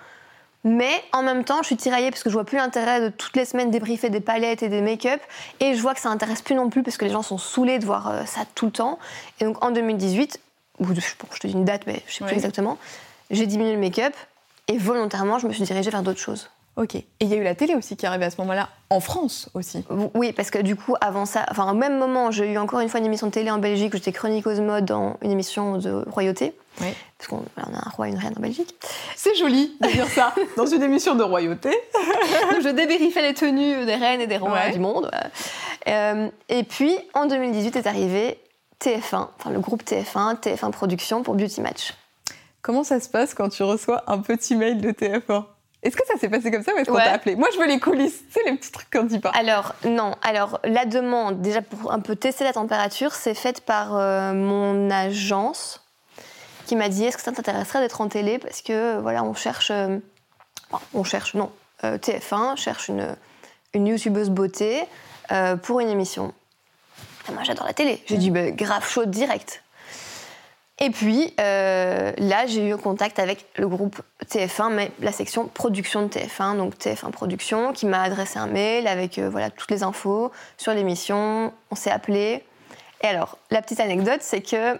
[0.64, 3.37] Mais en même temps, je suis tiraillée parce que je vois plus l'intérêt de toutes
[3.37, 5.20] les semaines débriefer des palettes et des make-up.
[5.61, 7.78] Et je vois que ça intéresse plus non plus parce que les gens sont saoulés
[7.78, 8.98] de voir euh, ça tout le temps.
[9.40, 10.40] Et donc en 2018,
[10.80, 12.78] ou je te dis une date, mais je sais plus exactement,
[13.31, 14.14] j'ai diminué le make-up
[14.69, 16.49] et volontairement, je me suis dirigée vers d'autres choses.
[16.77, 16.95] Ok.
[16.95, 19.51] Et il y a eu la télé aussi qui arrivait à ce moment-là, en France
[19.55, 19.85] aussi.
[20.14, 22.88] Oui, parce que du coup, avant ça, enfin, au même moment, j'ai eu encore une
[22.88, 26.05] fois une émission de télé en Belgique où j'étais chroniqueuse mode dans une émission de
[26.09, 26.55] royauté.
[26.81, 26.87] Oui.
[27.19, 28.75] Parce qu'on a un roi et une reine en Belgique.
[29.16, 31.71] C'est joli de dire ça dans une émission de royauté.
[32.62, 35.11] je dévérifiais les tenues des reines et des rois du monde.
[35.88, 38.38] Euh, et puis, en 2018 est arrivé
[38.81, 41.95] TF1, enfin le groupe TF1, TF1 Production pour Beauty Match.
[42.62, 45.44] Comment ça se passe quand tu reçois un petit mail de TF1
[45.83, 47.37] est-ce que ça s'est passé comme ça ou est-ce qu'on t'a appelé?
[47.37, 49.31] Moi, je veux les coulisses, c'est les petits trucs qu'on dit pas.
[49.31, 50.14] Alors, non.
[50.20, 54.90] Alors, la demande, déjà pour un peu tester la température, c'est faite par euh, mon
[54.90, 55.83] agence
[56.66, 58.38] qui m'a dit est-ce que ça t'intéresserait d'être en télé?
[58.38, 59.73] Parce que voilà on cherche,
[60.94, 61.51] on cherche non
[61.83, 63.16] TF1 cherche une
[63.73, 64.85] une youtubeuse beauté
[65.62, 66.33] pour une émission.
[67.33, 68.01] moi j'adore la télé.
[68.07, 69.64] J'ai dit bah, grave chaud direct.
[70.83, 76.07] Et puis euh, là, j'ai eu contact avec le groupe TF1, mais la section production
[76.07, 79.83] de TF1, donc TF1 Production, qui m'a adressé un mail avec euh, voilà toutes les
[79.83, 81.53] infos sur l'émission.
[81.71, 82.43] On s'est appelé.
[83.03, 84.79] Et alors, la petite anecdote, c'est que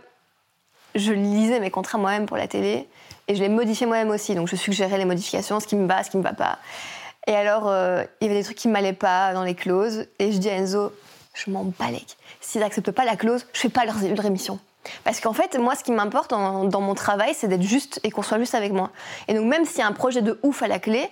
[0.95, 2.89] je lisais mes contrats moi-même pour la télé
[3.29, 4.35] et je les modifiais moi-même aussi.
[4.35, 6.59] Donc je suggérais les modifications, ce qui me va, ce qui me va pas.
[7.27, 10.07] Et alors, euh, il y avait des trucs qui ne m'allaient pas dans les clauses.
[10.19, 10.95] Et je dis à Enzo,
[11.35, 12.17] je m'en balèque.
[12.41, 14.59] S'ils n'acceptent pas la clause, je fais pas leur émission.
[15.05, 18.23] Parce qu'en fait, moi, ce qui m'importe dans mon travail, c'est d'être juste et qu'on
[18.23, 18.91] soit juste avec moi.
[19.29, 21.11] Et donc, même s'il y a un projet de ouf à la clé,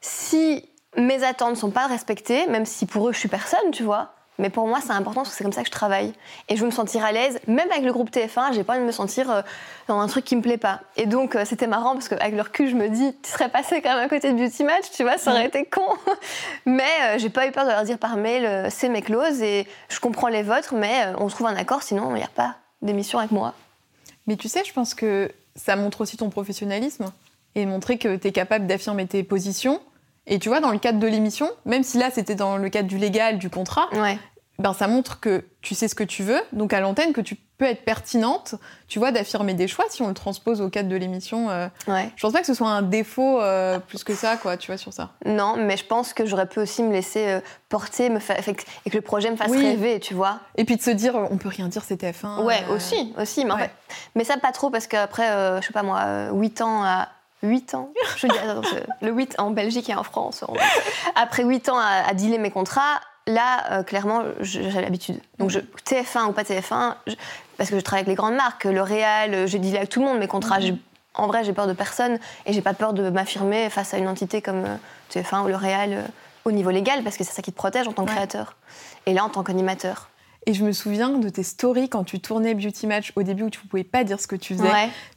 [0.00, 3.82] si mes attentes ne sont pas respectées, même si pour eux, je suis personne, tu
[3.82, 6.12] vois, mais pour moi, c'est important parce que c'est comme ça que je travaille.
[6.48, 8.82] Et je veux me sentir à l'aise, même avec le groupe TF1, j'ai pas envie
[8.82, 9.42] de me sentir euh,
[9.86, 10.80] dans un truc qui me plaît pas.
[10.96, 13.80] Et donc, euh, c'était marrant parce qu'avec le recul, je me dis, tu serais passé
[13.80, 15.86] quand même à côté de Beauty Match, tu vois, ça aurait été con.
[16.66, 19.68] mais euh, j'ai pas eu peur de leur dire par mail, c'est mes clauses et
[19.88, 23.18] je comprends les vôtres, mais on trouve un accord, sinon il n'y a pas d'émission
[23.18, 23.54] avec moi.
[24.26, 27.06] Mais tu sais, je pense que ça montre aussi ton professionnalisme
[27.54, 29.80] et montrer que tu es capable d'affirmer tes positions.
[30.26, 32.88] Et tu vois, dans le cadre de l'émission, même si là c'était dans le cadre
[32.88, 34.18] du légal, du contrat, ouais
[34.58, 37.36] ben, ça montre que tu sais ce que tu veux, donc à l'antenne, que tu
[37.56, 38.56] peux être pertinente,
[38.88, 41.50] tu vois, d'affirmer des choix si on le transpose au cadre de l'émission.
[41.50, 41.68] Euh.
[41.86, 42.10] Ouais.
[42.16, 44.76] Je pense pas que ce soit un défaut euh, plus que ça, quoi, tu vois,
[44.76, 45.10] sur ça.
[45.24, 48.36] Non, mais je pense que j'aurais pu aussi me laisser euh, porter, me faire,
[48.86, 50.40] et que le projet me fasse rêver, tu vois.
[50.56, 52.42] Et puis de se dire, on peut rien dire, c'était F1.
[52.42, 53.44] Ouais, aussi, aussi.
[53.44, 53.70] Mais, en fait,
[54.14, 57.08] mais ça, pas trop, parce qu'après, je sais pas moi, 8 ans à.
[57.42, 58.62] 8 ans, je dis, attends,
[59.02, 60.42] le 8 en Belgique et en France.
[61.14, 65.20] Après 8 ans à, à dealer mes contrats, là, euh, clairement, j'ai l'habitude.
[65.38, 66.94] Donc, je, TF1 ou pas TF1,
[67.56, 70.06] parce que je travaille avec les grandes marques, L'Oréal, euh, j'ai dit avec tout le
[70.06, 70.60] monde mes contrats.
[70.60, 70.78] Mhm.
[71.14, 74.08] En vrai, j'ai peur de personne et j'ai pas peur de m'affirmer face à une
[74.08, 74.76] entité comme euh,
[75.12, 76.10] TF1 ou L'Oréal
[76.44, 78.56] au niveau légal, parce que c'est ça qui te protège en tant que créateur.
[79.06, 80.10] Et là, en tant qu'animateur.
[80.46, 83.50] Et je me souviens de tes stories quand tu tournais Beauty Match au début où
[83.50, 84.68] tu pouvais pas dire ce que tu faisais.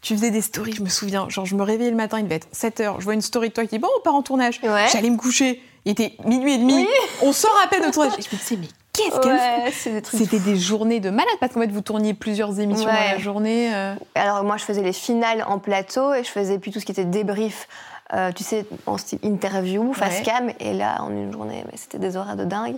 [0.01, 1.27] Tu faisais des stories, je me souviens.
[1.27, 2.95] Genre, je me réveillais le matin, il devait être 7 h.
[2.99, 4.61] Je vois une story de toi qui dit Bon, on part en tournage.
[4.61, 5.61] J'allais me coucher.
[5.87, 6.85] Il était minuit et demi.
[7.21, 8.11] On sort à peine de tournage.
[8.19, 11.71] Je me disais, mais qu'est-ce qu'elle fait C'était des journées de malade parce qu'en fait,
[11.71, 13.73] vous tourniez plusieurs émissions dans la journée.
[13.73, 13.95] Euh.
[14.13, 16.91] Alors, moi, je faisais les finales en plateau et je faisais puis tout ce qui
[16.91, 17.69] était débrief.
[18.13, 22.17] Euh, tu sais, en style interview, face cam, et là, en une journée, c'était des
[22.17, 22.75] horaires de dingue.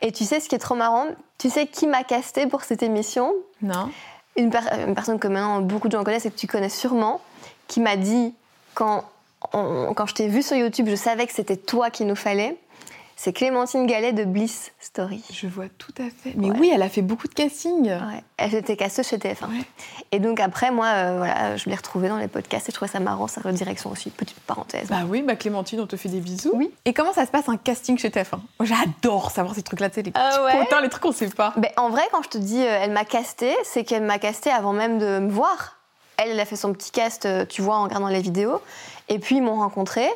[0.00, 2.82] Et tu sais, ce qui est trop marrant, tu sais qui m'a casté pour cette
[2.82, 3.32] émission?
[3.62, 3.90] Non.
[4.36, 4.52] Une,
[4.86, 7.20] une, personne que maintenant beaucoup de gens connaissent et que tu connais sûrement,
[7.68, 8.34] qui m'a dit,
[8.74, 9.04] quand
[9.52, 12.56] quand je t'ai vu sur YouTube, je savais que c'était toi qu'il nous fallait.
[13.20, 15.24] C'est Clémentine Gallet de Bliss Story.
[15.32, 16.34] Je vois tout à fait.
[16.36, 17.86] Mais oui, elle a fait beaucoup de casting.
[17.86, 18.22] Ouais.
[18.36, 19.48] Elle était casteuse chez TF1.
[20.12, 22.88] Et donc après, moi, euh, voilà, je l'ai retrouvée dans les podcasts et je trouvais
[22.88, 24.10] ça marrant, sa redirection aussi.
[24.10, 24.86] Petite parenthèse.
[24.86, 26.52] Bah oui, bah Clémentine, on te fait des bisous.
[26.54, 26.70] Oui.
[26.84, 30.38] Et comment ça se passe un casting chez TF1 J'adore savoir ces trucs-là, les ah
[30.52, 31.54] petits les trucs qu'on sait pas.
[31.56, 34.50] Ben, en vrai, quand je te dis euh, elle m'a casté, c'est qu'elle m'a casté
[34.50, 35.80] avant même de me voir.
[36.18, 38.60] Elle, elle a fait son petit cast, euh, tu vois, en regardant les vidéos.
[39.08, 40.08] Et puis ils m'ont rencontré.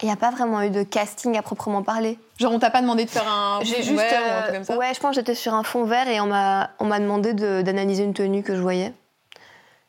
[0.00, 2.18] Il n'y a pas vraiment eu de casting à proprement parler.
[2.38, 4.64] Genre, on t'a pas demandé de faire un J'ai juste, vert ou un truc comme
[4.64, 7.00] ça Ouais, je pense que j'étais sur un fond vert et on m'a, on m'a
[7.00, 8.92] demandé d'analyser une tenue que je voyais.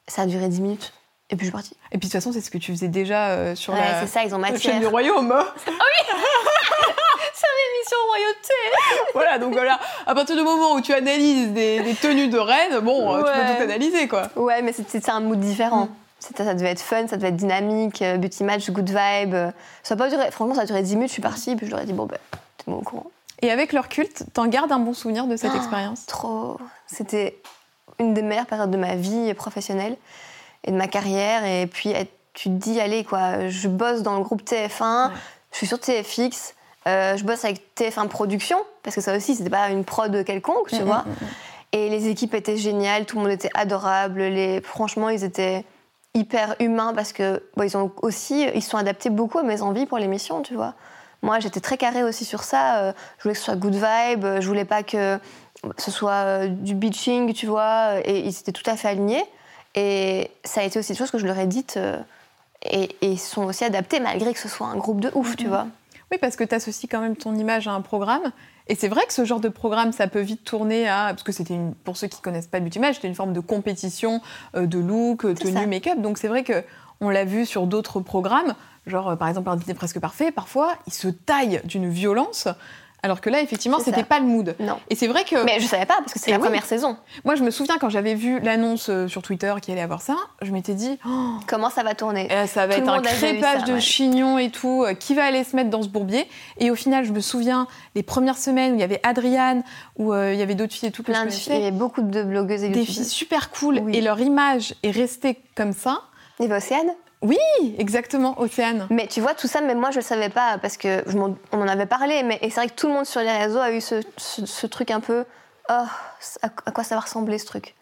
[0.07, 0.93] Ça a duré 10 minutes.
[1.29, 1.75] Et puis je suis partie.
[1.91, 4.01] Et puis de toute façon, c'est ce que tu faisais déjà euh, sur ouais, la,
[4.01, 5.31] c'est ça, ils ont chaîne du royaume.
[5.31, 5.65] ah oui
[7.33, 11.95] C'est une émission royauté Voilà, donc voilà, à partir du moment où tu analyses des,
[12.01, 14.23] tenues de reine, bon, euh, tu peux tout analyser, quoi.
[14.35, 15.85] Ouais, mais c'est, un mood différent.
[15.85, 19.35] Mm ça devait être fun, ça devait être dynamique, euh, beauty match, good vibe.
[19.83, 21.71] Ça a pas duré, franchement, ça a duré 10 minutes, je suis partie, puis je
[21.71, 22.17] leur ai dit, bon, ben,
[22.57, 23.09] t'es au courant.
[23.41, 26.05] Et avec leur culte, t'en gardes un bon souvenir de cette ah, expérience?
[26.05, 26.59] Trop.
[26.87, 27.39] C'était
[27.99, 29.95] une des meilleures périodes de ma vie professionnelle
[30.65, 31.45] et de ma carrière.
[31.45, 31.93] Et puis,
[32.33, 35.11] tu te dis, allez, quoi, je bosse dans le groupe TF1,
[35.51, 36.53] je suis sur TFX,
[36.87, 40.69] euh, je bosse avec TF1 Production, parce que ça aussi, c'était pas une prod quelconque,
[40.69, 41.03] tu mm, vois.
[41.05, 41.27] Mm, mm,
[41.71, 44.21] et les équipes étaient géniales, tout le monde était adorable.
[44.21, 44.61] Les...
[44.61, 45.63] Franchement, ils étaient
[46.19, 49.97] hyper humain parce que ils ont aussi ils sont adaptés beaucoup à mes envies pour
[49.97, 50.75] l'émission, tu vois.
[51.21, 52.77] Moi, j'étais très carrée aussi sur ça.
[52.77, 54.25] Euh, je voulais que ce soit good vibe.
[54.39, 55.19] Je voulais pas que
[55.77, 57.99] ce soit euh, du bitching, tu vois.
[58.05, 59.25] Et ils étaient tout à fait alignés.
[59.75, 61.75] Et ça a été aussi des choses que je leur ai dites.
[61.77, 61.97] Euh,
[62.63, 65.49] et, ils sont aussi adaptés malgré que ce soit un groupe de ouf, tu mhm.
[65.49, 65.67] vois.
[66.11, 68.31] Oui, parce que tu associes quand même ton image à un programme.
[68.69, 71.07] Et c'est vrai que ce genre de programme, ça peut vite tourner à.
[71.09, 71.73] Parce que c'était une.
[71.73, 74.21] Pour ceux qui connaissent pas Beauty Match, c'était une forme de compétition
[74.55, 75.99] euh, de look, tenue, make-up.
[75.99, 76.63] Donc c'est vrai que
[77.01, 78.53] on l'a vu sur d'autres programmes,
[78.85, 82.47] genre euh, par exemple un dîner presque parfait, parfois ils se taillent d'une violence
[83.01, 84.55] Alors que là, effectivement, c'était pas le mood.
[84.59, 84.77] Non.
[84.89, 86.43] Et c'est vrai que Mais je savais pas parce que c'est Eh la oui.
[86.43, 86.97] première saison.
[87.23, 90.15] moi, je me souviens quand j'avais vu l'annonce euh, sur Twitter qu'il allait avoir ça,
[90.41, 91.09] je m'étais dit, oh,
[91.47, 92.27] Comment ça va tourner?
[92.31, 93.79] Euh, ça va Tout être un crépage ça, de ouais.
[93.81, 94.83] chignons et tout.
[94.83, 97.67] euh, qui va aller se mettre dans ce bourbier Et au final, je me souviens
[97.95, 99.63] les premières semaines où il y avait Adriane,
[99.97, 101.71] où euh, il y avait d'autres filles et tout Plein de filles, il y avait
[101.71, 103.95] beaucoup de blogueuses et Des filles super cool Oui.
[103.95, 106.01] et leur image est restée comme ça.
[106.39, 106.91] Il y avait Océane?
[107.21, 107.37] Oui,
[107.77, 108.87] exactement, Océane.
[108.89, 111.35] Mais tu vois, tout ça, même moi, je le savais pas parce que je on
[111.51, 112.23] en avait parlé.
[112.23, 114.45] Mais et c'est vrai que tout le monde sur les réseaux a eu ce, ce-
[114.45, 115.25] ce truc un peu.
[115.69, 115.83] Oh,
[116.41, 117.75] à, quoi ça va ressembler ce truc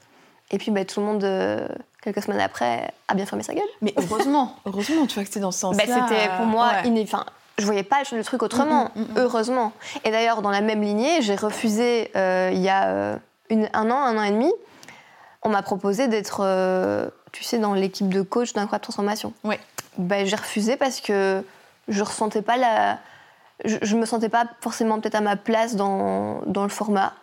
[0.52, 1.68] Et puis, bah, tout le monde, euh,
[2.02, 3.64] quelques semaines après, a bien fermé sa gueule.
[3.82, 6.08] Mais heureusement, heureusement, tu vois que c'était dans ce Bah, sens-là.
[6.10, 6.90] c'était pour moi ouais.
[6.90, 7.08] iné-
[7.60, 9.18] je voyais pas le truc autrement, Mm, mm, mm, mm.
[9.20, 9.72] heureusement.
[10.04, 13.16] Et d'ailleurs, dans la même lignée, j'ai refusé euh, il y a euh,
[13.50, 14.52] une- un an, un an et demi,
[15.44, 19.34] on m'a proposé d'être, euh, tu sais, dans l'équipe de coach d'incroyable transformation.
[19.44, 19.60] Ouais.
[19.98, 21.44] Bah, j'ai refusé parce que
[21.88, 23.00] je ressentais pas la,
[23.66, 27.14] je, je me sentais pas forcément peut-être à ma place dans, dans le format.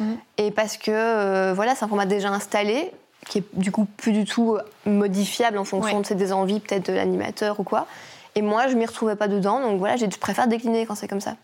[0.00, 0.16] Mhm.
[0.38, 2.90] Et parce que euh, voilà, c'est un format déjà installé,
[3.26, 6.02] qui est du coup plus du tout modifiable en fonction Ouais.
[6.02, 7.86] de ses des envies peut-être de l'animateur ou quoi.
[8.34, 11.06] Et moi, je m'y retrouvais pas dedans, donc voilà, j'ai- je préfère décliner quand c'est
[11.08, 11.36] comme ça.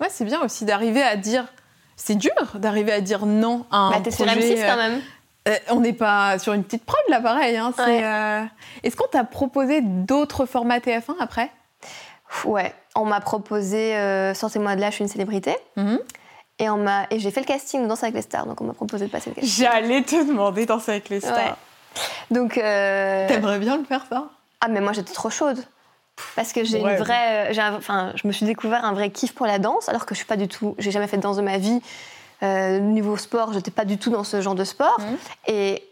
[0.00, 1.46] Ouais, c'est bien aussi d'arriver à dire.
[1.96, 4.54] C'est dur d'arriver à dire non à un bah, t'es sur projet.
[4.54, 5.00] M6 quand même.
[5.48, 7.56] Euh, on n'est pas sur une petite prod là, pareil.
[7.56, 8.02] hein, Ouais.
[8.04, 8.42] euh,
[8.82, 11.50] Est-ce qu'on t'a proposé d'autres formats TF1 après?
[12.44, 15.56] Ouais, on m'a proposé euh, Sortez-moi de là, je suis une célébrité.
[15.76, 15.98] Mhm.
[16.60, 18.72] Et, on et j'ai fait le casting de Danse avec les stars, donc on m'a
[18.74, 19.64] proposé de passer le casting.
[19.64, 21.36] J'allais te demander danser avec les stars.
[21.36, 21.52] Ouais.
[22.32, 22.54] Donc.
[22.54, 24.24] T'aimerais bien le faire ça?
[24.60, 25.62] Ah, mais moi j'étais trop chaude.
[26.34, 26.94] Parce que j'ai Ouais.
[26.96, 27.52] une vraie.
[27.76, 30.26] Enfin, je me suis découvert un vrai kiff pour la danse, alors que je suis
[30.26, 30.74] pas du tout.
[30.78, 31.80] J'ai jamais fait de danse de ma vie.
[32.42, 34.98] Euh, niveau sport, j'étais pas du tout dans ce genre de sport.
[35.00, 35.16] Mhm.
[35.48, 35.82] Et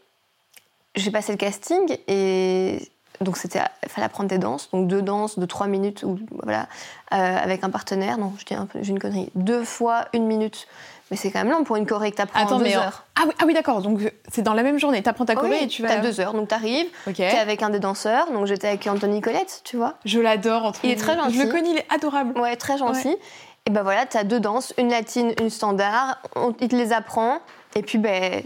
[0.94, 2.88] j'ai passé le casting et.
[3.22, 6.66] Donc c'était, il fallait apprendre des danses, donc deux danses de trois minutes ou voilà,
[7.14, 8.18] euh, avec un partenaire.
[8.18, 9.30] Non, je dis un j'ai une connerie.
[9.34, 10.68] Deux fois une minute,
[11.10, 12.76] mais c'est quand même long pour une choré que t'apprends en deux mais.
[12.76, 13.04] heures.
[13.18, 13.80] Ah oui, ah oui d'accord.
[13.80, 15.02] Donc c'est dans la même journée.
[15.02, 15.88] T'apprends ta choré Oui, et tu vas.
[15.88, 17.14] T'as deux heures, donc t'arrives, Ok.
[17.14, 19.94] t'es avec un des danseurs, donc j'étais avec Anthony Colette, tu vois.
[20.04, 20.66] Je l'adore.
[20.66, 21.38] entre Il est très Je gentil.
[21.38, 22.38] le connais, il est adorable.
[22.38, 23.16] Ouais, très gentil.
[23.66, 26.18] Et ben voilà, t'as deux danses, une latine, une standard.
[26.36, 27.38] On, il te les apprend.
[27.74, 28.42] Et puis, ben,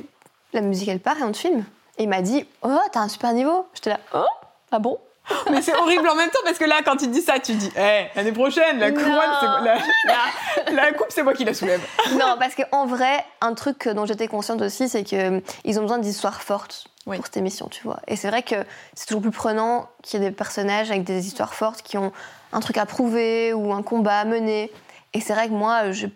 [0.52, 1.64] la musique, elle part et on te filme.
[1.98, 3.66] Et il m'a dit Oh, t'as un super niveau.
[3.74, 4.24] J'étais là Oh,
[4.72, 4.98] ah bon?
[5.50, 7.70] Mais c'est horrible en même temps parce que là, quand il dit ça, tu dis
[7.76, 8.96] Eh, l'année prochaine, la Non.
[8.98, 9.74] couronne, c'est moi- la,
[10.06, 11.82] la- la coupe, c'est moi qui la soulève.
[12.12, 16.40] Non, parce qu'en vrai, un truc dont j'étais consciente aussi, c'est qu'ils ont besoin d'histoires
[16.40, 17.16] fortes Oui.
[17.18, 18.00] pour cette émission, tu vois.
[18.08, 18.56] Et c'est vrai que
[18.94, 22.10] c'est toujours plus prenant qu'il y ait des personnages avec des histoires fortes qui ont
[22.54, 24.72] un truc à prouver ou un combat à mener.
[25.14, 26.06] Et c'est vrai que moi, je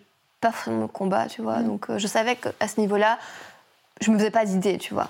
[0.41, 1.59] pas vraiment de combat, tu vois.
[1.59, 1.67] Mm.
[1.67, 3.19] Donc euh, je savais qu'à ce niveau-là,
[4.01, 5.09] je me faisais pas d'idée, tu vois.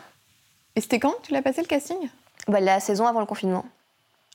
[0.77, 1.15] Et c'était quand?
[1.23, 2.09] Tu l'as passé le casting?
[2.49, 3.65] Bah, la saison avant le confinement.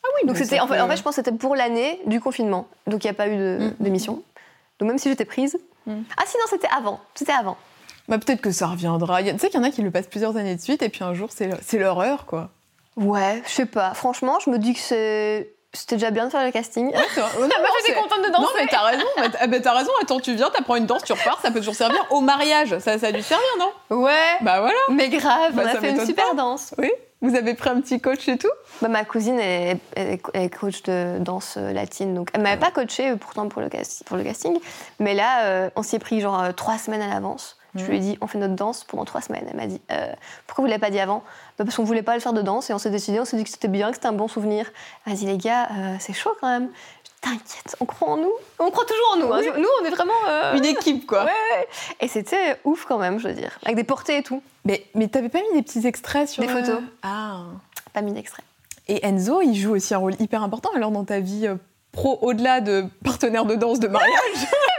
[0.04, 2.20] Ah oui, Donc c'était en, fait, en fait, je pense que c'était pour l'année du
[2.22, 2.68] confinement.
[2.88, 3.84] Donc il n'y a pas eu de- Mm.
[3.84, 4.24] d'émission.
[4.80, 5.58] Donc même si j'étais prise.
[5.86, 6.02] Mm.
[6.18, 7.00] Ah sinon c'était avant.
[7.16, 7.58] C'était avant.
[8.08, 9.22] Bah, peut-être que ça reviendra.
[9.24, 11.04] Tu sais qu'il y en a qui le passent plusieurs années de suite et puis
[11.04, 12.50] un jour, c'est c'est leur heure, quoi.
[12.98, 13.94] Ouais, je sais pas.
[13.94, 16.88] Franchement, je me dis que c'est- c'était déjà bien de faire le casting.
[16.88, 16.94] Ouais.
[17.18, 18.54] Oh, non, Moi, non, j'étais contente de Non, danser.
[18.58, 19.06] mais t'as raison.
[19.18, 19.92] bah, t'as raison.
[20.02, 22.06] Attends, tu viens, t'apprends une danse, tu repars, ça peut toujours servir.
[22.10, 23.98] Au mariage, ça, ça a dû servir, non?
[24.02, 24.14] Ouais.
[24.42, 24.80] Bah voilà.
[24.90, 26.34] Mais grave, Bah, on a fait une super pas.
[26.36, 26.74] danse.
[26.78, 26.92] Oui.
[27.22, 28.48] Vous avez pris un petit coach et tout?
[28.82, 32.72] Bah, ma cousine est, est- est coach de danse euh, latine, donc elle m'avait pas
[32.72, 33.68] coaché euh, pourtant pour le,
[34.06, 34.58] pour le casting,
[35.00, 37.58] mais là euh, on s'y est pris genre trois semaines à l'avance.
[37.76, 37.88] Je Mhm.
[37.90, 39.46] lui ai dit on fait notre danse pendant trois semaines.
[39.50, 40.12] Elle m'a dit euh,
[40.48, 41.24] pourquoi vous l'avez pas dit avant?
[41.58, 43.38] Bah, Parce qu'on voulait pas le faire de danse et on s'est décidé, on s'est
[43.38, 44.72] dit que c'était bien, que c'était un bon souvenir.
[45.06, 46.70] Elle m'a dit les gars, euh, c'est chaud quand même.
[47.22, 48.32] T'inquiète, on croit en nous.
[48.60, 49.34] On croit toujours en nous.
[49.34, 49.42] hein.
[49.58, 50.14] Nous on est vraiment.
[50.30, 51.26] euh, Une équipe, quoi.
[51.26, 51.68] Ouais, ouais.
[52.00, 54.42] Et c'était ouf quand même, je veux dire, avec des portées et tout.
[54.66, 56.42] Mais, mais t'avais pas mis des petits extraits sur.
[56.44, 56.80] Des photos.
[57.04, 57.42] Ah.
[57.94, 58.44] Pas mis d'extrait.
[58.88, 61.48] Et Enzo, il joue aussi un rôle hyper important alors dans ta vie
[61.92, 64.14] pro, au-delà de partenaire de danse de mariage.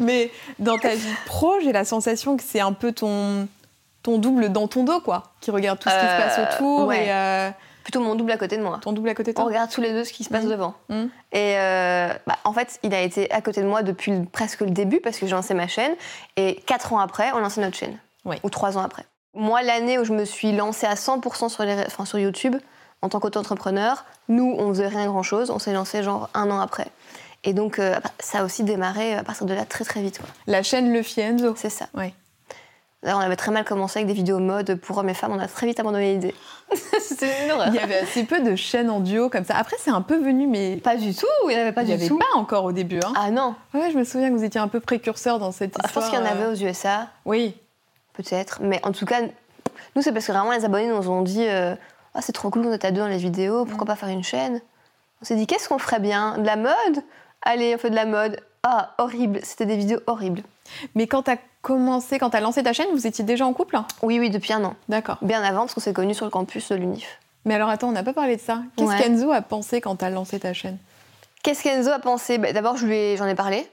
[0.00, 3.46] Mais dans ta vie pro, j'ai la sensation que c'est un peu ton,
[4.02, 6.86] ton double dans ton dos, quoi, qui regarde tout ce qui se Euh, passe autour
[6.88, 7.06] ouais.
[7.06, 7.50] et euh,
[7.84, 8.78] Plutôt mon double à côté de moi.
[8.82, 9.48] ton double à côté de On toi.
[9.50, 10.50] regarde tous les deux ce qui se passe Mhm.
[10.50, 10.74] devant.
[10.90, 11.08] Mhm.
[11.32, 14.70] Et euh, bah, en fait, il a été à côté de moi depuis presque le
[14.70, 15.92] début parce que j'ai lancé ma chaîne.
[16.36, 17.96] Et quatre ans après, on lancé notre chaîne.
[18.24, 18.36] Oui.
[18.42, 19.04] Ou trois ans après.
[19.34, 22.56] Moi, l'année où je me suis lancée à 100% sur, les, ré- enfin, sur YouTube,
[23.02, 25.50] en tant qu'auto-entrepreneur, nous, on faisait rien grand-chose.
[25.50, 26.88] On s'est lancé genre un an après.
[27.44, 30.18] Et donc, euh, ça a aussi démarré à partir de là très très vite.
[30.18, 30.28] quoi.
[30.46, 31.54] La chaîne Le Enzo.
[31.56, 31.86] C'est ça.
[31.94, 32.12] Ouais.
[33.02, 35.32] D'ailleurs, on avait très mal commencé avec des vidéos mode pour hommes et femmes.
[35.32, 36.34] On a très vite abandonné l'idée.
[37.00, 37.68] C'était une horreur.
[37.68, 39.56] Il y avait assez peu de chaînes en duo comme ça.
[39.56, 41.86] Après, c'est un peu venu, mais Pas du tout, il n'y en avait pas il
[41.86, 42.18] n'y du avait tout.
[42.18, 43.00] pas encore au début.
[43.02, 43.12] Hein.
[43.16, 45.86] Ah non, Ouais, je me souviens que vous étiez un peu précurseur dans cette je
[45.86, 45.92] histoire.
[46.04, 47.08] pense qu'il y en avait euh, aux USA.
[47.24, 47.56] Oui.
[48.12, 48.58] peut-être.
[48.60, 49.22] Mais en tout cas,
[49.96, 51.74] nous, c'est parce que vraiment les abonnés nous ont dit euh,
[52.14, 54.24] Ah, c'est trop cool qu'on est à deux dans les vidéos, pourquoi pas faire une
[54.24, 54.60] chaîne?
[55.22, 56.36] On s'est dit Qu'est-ce qu'on ferait bien?
[56.36, 57.02] De la mode?
[57.42, 58.40] Allez, on fait de la mode.
[58.62, 59.40] Ah, horrible.
[59.42, 60.42] C'était des vidéos horribles.
[60.94, 63.78] Mais quand t'as commencé, quand t'as lancé ta chaîne, vous étiez déjà en couple?
[64.02, 64.74] Oui, oui, depuis un an.
[64.88, 65.16] D'accord.
[65.22, 67.18] Bien avant, parce qu'on s'est connus sur le campus de l'UNIF.
[67.46, 68.60] Mais alors attends, on n'a pas parlé de ça.
[68.76, 68.98] Qu'est-ce Ouais.
[69.02, 70.78] qu'Enzo a pensé quand t'as lancé ta chaîne?
[71.42, 72.36] Qu'est-ce qu'Enzo a pensé?
[72.36, 73.66] Bah, D'abord, ai- j'en ai parlé.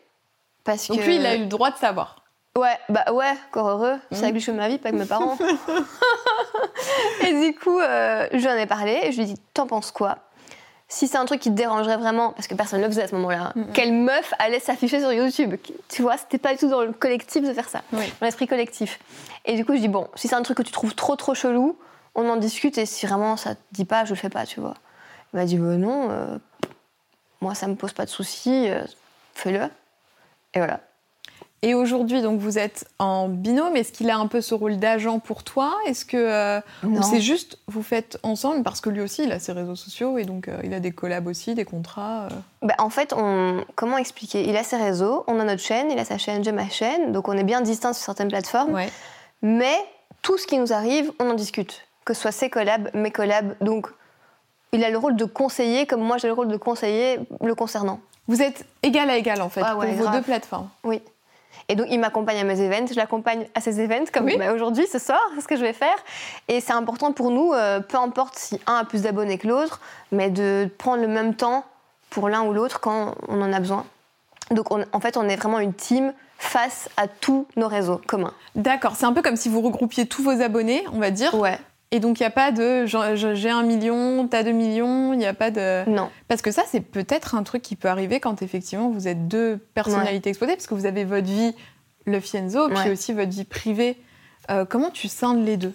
[0.64, 1.04] Parce Donc que...
[1.06, 2.24] lui, il a eu le droit de savoir.
[2.58, 3.96] Ouais, bah ouais, encore heureux.
[4.12, 4.24] C'est Mhm.
[4.24, 5.38] avec lui que je fais ma vie, pas avec mes parents.
[7.28, 9.68] et du coup, euh, je lui en ai parlé et je lui ai dit T'en
[9.68, 10.18] penses quoi?
[10.90, 13.08] Si c'est un truc qui te dérangerait vraiment, parce que personne ne le faisait à
[13.10, 15.56] ce moment-là, quelle meuf allait s'afficher sur YouTube?
[15.90, 18.06] Tu vois, c'était pas du tout dans le collectif de faire ça, Oui.
[18.22, 18.98] dans l'esprit collectif.
[19.44, 21.34] Et du coup, je dis Bon, si c'est un truc que tu trouves trop trop
[21.36, 21.78] chelou,
[22.16, 24.62] on en discute et si vraiment ça te dit pas, je le fais pas, tu
[24.62, 24.76] vois.
[25.34, 26.38] Il m'a dit Bah non, euh,
[27.42, 28.82] moi ça me pose pas de soucis, euh,
[29.34, 29.64] fais-le.
[30.54, 30.80] Et voilà.
[31.64, 33.76] Et aujourd'hui, donc vous êtes en binôme.
[33.76, 35.74] Est-ce qu'il a un peu ce rôle d'agent pour toi?
[35.88, 36.62] Est-ce que euh,
[37.02, 38.62] c'est juste vous faites ensemble?
[38.62, 40.92] Parce que lui aussi, il a ses réseaux sociaux et donc euh, il a des
[40.92, 42.26] collabs aussi, des contrats.
[42.26, 42.36] euh.
[42.62, 43.66] Bah, en fait, on...
[43.76, 44.48] comment expliquer?
[44.48, 47.12] Il a ses réseaux, on a notre chaîne, il a sa chaîne, j'ai ma chaîne,
[47.12, 48.74] donc on est bien distincts sur certaines plateformes.
[48.74, 48.90] Ouais.
[49.42, 49.76] Mais
[50.22, 51.88] tout ce qui nous arrive, on en discute.
[52.06, 53.56] Que ce soit ses collabs, mes collabs.
[53.62, 53.88] Donc,
[54.74, 58.00] il a le rôle de conseiller, comme moi j'ai le rôle de conseiller le concernant.
[58.28, 60.70] Vous êtes égal à égal en fait Ah pour vos deux plateformes.
[60.84, 61.02] Oui.
[61.70, 64.38] Et donc, il m'accompagne à mes events, je l'accompagne à ses events, comme Oui.
[64.38, 65.96] bah, aujourd'hui, ce soir, c'est ce que je vais faire.
[66.48, 69.80] Et c'est important pour nous, euh, peu importe si un a plus d'abonnés que l'autre,
[70.12, 71.66] mais de prendre le même temps
[72.10, 73.86] pour l'un ou l'autre quand on en a besoin.
[74.52, 78.34] Donc, on- en fait, on est vraiment une team face à tous nos réseaux communs.
[78.56, 81.34] D'accord, c'est un peu comme si vous regroupiez tous vos abonnés, on va dire.
[81.36, 81.58] Ouais.
[81.92, 85.26] Et donc il n'y a pas de j'ai un million, t'as deux millions, il n'y
[85.26, 85.90] a pas de.
[85.90, 86.10] Non.
[86.28, 89.58] Parce que ça, c'est peut-être un truc qui peut arriver quand effectivement vous êtes deux
[89.74, 91.56] personnalités exposées, parce que vous avez votre vie,
[92.06, 92.92] le Fienzo, puis Ouais.
[92.92, 93.98] aussi votre vie privée.
[94.50, 95.74] Euh, comment tu scindes les deux?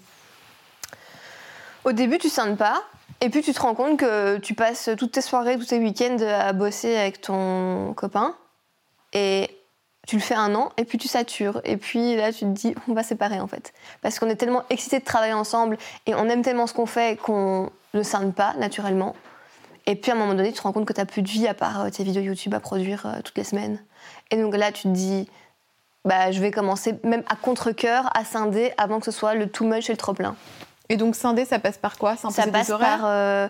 [1.85, 2.83] Au début, tu scindes pas.
[3.20, 6.18] Et puis, tu te rends compte que tu passes toutes tes soirées, tous tes week-ends
[6.20, 8.35] à bosser avec ton copain.
[9.12, 9.48] Et
[10.12, 11.62] tu le fais un an, et puis tu satures.
[11.64, 13.72] Et puis là, tu te dis, on va séparer en fait.
[14.03, 17.18] Parce qu'on est tellement excités de travailler ensemble et on aime tellement ce qu'on fait
[17.18, 19.16] qu'on ne scinde pas naturellement.
[19.87, 21.31] Et puis à un moment donné, tu te rends compte que tu n'as plus de
[21.31, 23.83] vie à part euh, tes vidéos YouTube à produire euh, toutes les semaines.
[24.31, 25.31] Et donc là, tu te dis,
[26.05, 29.64] bah, je vais commencer même à contre-coeur à scinder avant que ce soit le too
[29.64, 30.37] much et le trop plein.
[30.90, 32.16] Et donc scinder, ça passe par quoi?
[32.16, 32.98] Ça passe des horaires?
[32.98, 33.07] par.
[33.07, 33.48] euh,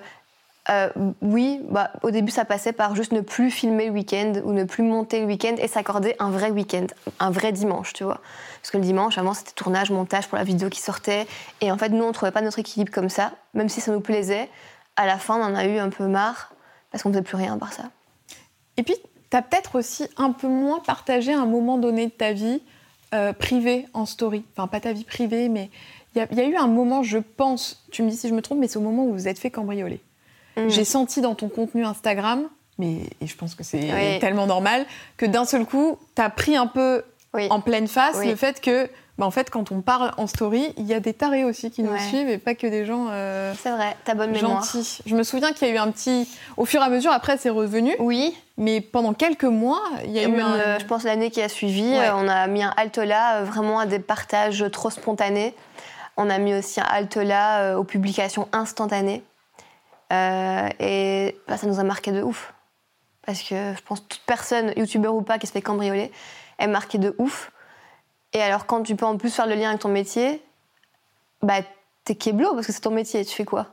[0.70, 4.52] euh, oui, bah, au début, ça passait par juste ne plus filmer le week-end ou
[4.52, 6.86] ne plus monter le week-end et s'accorder un vrai week-end,
[7.18, 8.20] un vrai dimanche, tu vois.
[8.60, 11.26] Parce que le dimanche, avant, c'était tournage, montage pour la vidéo qui sortait.
[11.60, 14.00] Et en fait, nous, on trouvait pas notre équilibre comme ça, même si ça nous
[14.00, 14.48] plaisait.
[14.94, 16.52] À la fin, on en a eu un peu marre
[16.92, 17.84] parce qu'on faisait plus rien par ça.
[18.76, 18.94] Et puis,
[19.30, 22.62] tu as peut-être aussi un peu moins partagé un moment donné de ta vie
[23.14, 24.44] euh, privée en story.
[24.52, 25.70] Enfin, pas ta vie privée, mais
[26.14, 28.42] il y, y a eu un moment, je pense, tu me dis si je me
[28.42, 30.00] trompe, mais c'est au moment où vous êtes fait cambrioler.
[30.56, 30.68] Mm.
[30.68, 32.44] J'ai senti dans ton contenu Instagram,
[32.78, 34.18] mais et je pense que c'est Oui.
[34.20, 34.86] tellement normal,
[35.16, 37.02] que d'un seul coup, tu as pris un peu
[37.34, 37.46] Oui.
[37.50, 38.28] en pleine face Oui.
[38.28, 38.88] le fait que,
[39.18, 41.82] bah, en fait, quand on parle en story, il y a des tarés aussi qui
[41.82, 41.98] nous Ouais.
[42.08, 44.62] suivent et pas que des gens euh, C'est vrai, ta bonne mémoire.
[44.64, 44.98] gentils.
[45.06, 46.28] Je me souviens qu'il y a eu un petit.
[46.58, 47.94] Au fur et à mesure, après, c'est revenu.
[47.98, 50.54] Oui, Mais pendant quelques mois, il y a Et eu même, un.
[50.56, 52.08] euh, je pense l'année qui a suivi, Ouais.
[52.08, 55.54] euh, on a mis un halt là euh, vraiment à des partages trop spontanés.
[56.18, 59.22] On a mis aussi un halt là aux publications instantanées.
[60.12, 62.52] Euh, et bah, ça nous a marqué de ouf.
[63.24, 66.10] Parce que je pense toute personne, youtubeur ou pas, qui se fait cambrioler,
[66.58, 67.50] est marquée de ouf.
[68.32, 70.42] Et alors quand tu peux en plus faire le lien avec ton métier,
[71.42, 71.60] bah
[72.04, 73.24] t'es keblo parce que c'est ton métier.
[73.24, 73.66] Tu fais quoi?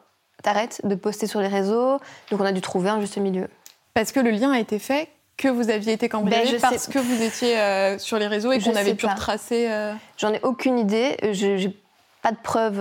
[0.43, 1.99] T'arrêtes de poster sur les réseaux.
[2.32, 3.47] Donc on a dû trouver un juste milieu.
[3.93, 6.91] Parce que le lien a été fait que vous aviez été cambriolé Ben, parce sais-
[6.91, 9.13] que vous étiez euh, sur les réseaux et qu'on avait pu pas.
[9.13, 9.69] retracer.
[9.69, 11.17] euh, J'en ai aucune idée.
[11.34, 11.75] Je n'ai
[12.21, 12.80] pas de preuves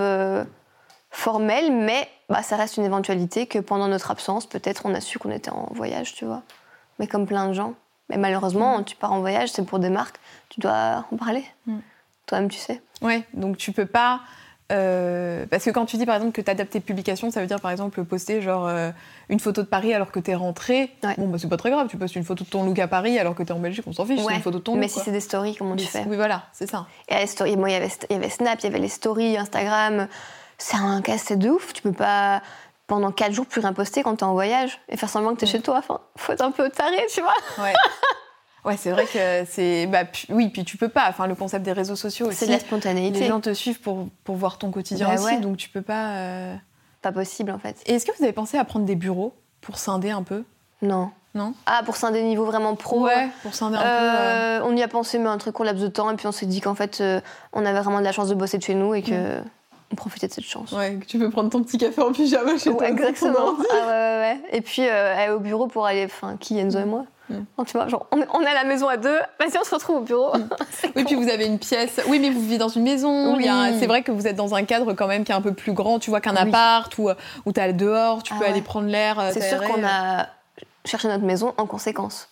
[1.11, 5.19] formelles, mais bah, ça reste une éventualité que pendant notre absence, peut-être on a su
[5.19, 6.43] qu'on était en voyage, tu vois.
[6.99, 7.73] Mais comme plein de gens.
[8.09, 10.17] Mais malheureusement, tu pars en voyage, c'est pour des marques,
[10.49, 11.43] tu dois en parler.
[11.67, 11.77] Mm.
[12.25, 12.81] Toi-même, tu sais.
[13.01, 14.21] Ouais, donc tu peux pas.
[14.71, 17.47] euh, parce que quand tu dis par exemple que tu adaptes tes publications, ça veut
[17.47, 18.91] dire par exemple poster genre euh,
[19.29, 20.91] une photo de Paris alors que t'es rentré.
[21.03, 21.15] Ouais.
[21.17, 23.17] Bon, bah c'est pas très grave, tu postes une photo de ton look à Paris
[23.17, 24.91] alors que t'es en Belgique, on s'en fiche, c'est une photo de ton mais look.
[24.91, 26.03] si c'est des stories, comment tu fais?
[26.07, 26.85] Oui, voilà, c'est ça.
[27.09, 30.07] Et il y avait, y avait Snap, il y avait les stories, Instagram.
[30.59, 31.73] C'est un casse de ouf.
[31.73, 32.41] Tu peux pas,
[32.85, 35.45] pendant 4 jours, plus rien poster quand t'es en voyage et faire semblant que t'es
[35.47, 35.51] Ouais.
[35.53, 35.77] chez toi.
[35.79, 37.33] Enfin, faut être un peu taré, tu vois.
[37.63, 37.73] Ouais.
[38.65, 39.87] ouais, c'est vrai que c'est.
[39.87, 41.05] Bah, oui, puis tu peux pas.
[41.09, 42.35] Enfin, le concept des réseaux sociaux aussi.
[42.37, 43.19] C'est de la spontanéité.
[43.21, 45.39] Les gens te suivent pour, pour voir ton quotidien Bah aussi, ouais.
[45.39, 46.09] donc tu peux pas.
[46.17, 46.55] euh,
[47.01, 47.77] Pas possible, en fait.
[47.85, 50.43] Et est-ce que vous avez pensé à prendre des bureaux pour scinder un peu?
[50.81, 51.11] Non.
[51.35, 51.53] Non?
[51.67, 53.87] Ah, pour scinder niveau vraiment pro Ouais, pour scinder un peu.
[53.87, 56.09] euh, Euh, On y a pensé, mais un truc au laps de temps.
[56.09, 57.03] Et puis on s'est dit qu'en fait,
[57.53, 59.39] on avait vraiment de la chance de bosser de chez nous et que
[59.95, 60.71] profiter de cette chance.
[60.71, 62.87] Ouais, que tu peux prendre ton petit café en pyjama chez toi.
[62.87, 63.55] Exactement.
[63.71, 64.41] Ah ouais, ouais, ouais.
[64.51, 66.05] Et puis euh, aller au bureau pour aller.
[66.05, 67.63] Enfin, qui Enzo et moi Mm.
[67.67, 69.75] Tu vois, genre, on est, on est à la maison à deux, vas-y, on se
[69.75, 70.31] retrouve au bureau.
[70.95, 72.01] Oui, puis vous avez une pièce.
[72.07, 73.35] Oui, mais vous vivez dans une maison.
[73.35, 73.47] Oui.
[73.79, 75.73] C'est vrai que vous êtes dans un cadre quand même qui est un peu plus
[75.73, 75.99] grand.
[75.99, 76.39] Tu vois qu'un Oui.
[76.49, 77.11] appart ou
[77.45, 78.49] où t'as le dehors, tu Ah peux ouais.
[78.51, 79.19] aller prendre l'air.
[79.19, 80.25] euh, C'est sûr qu'on a
[80.85, 82.29] cherché notre maison en conséquence.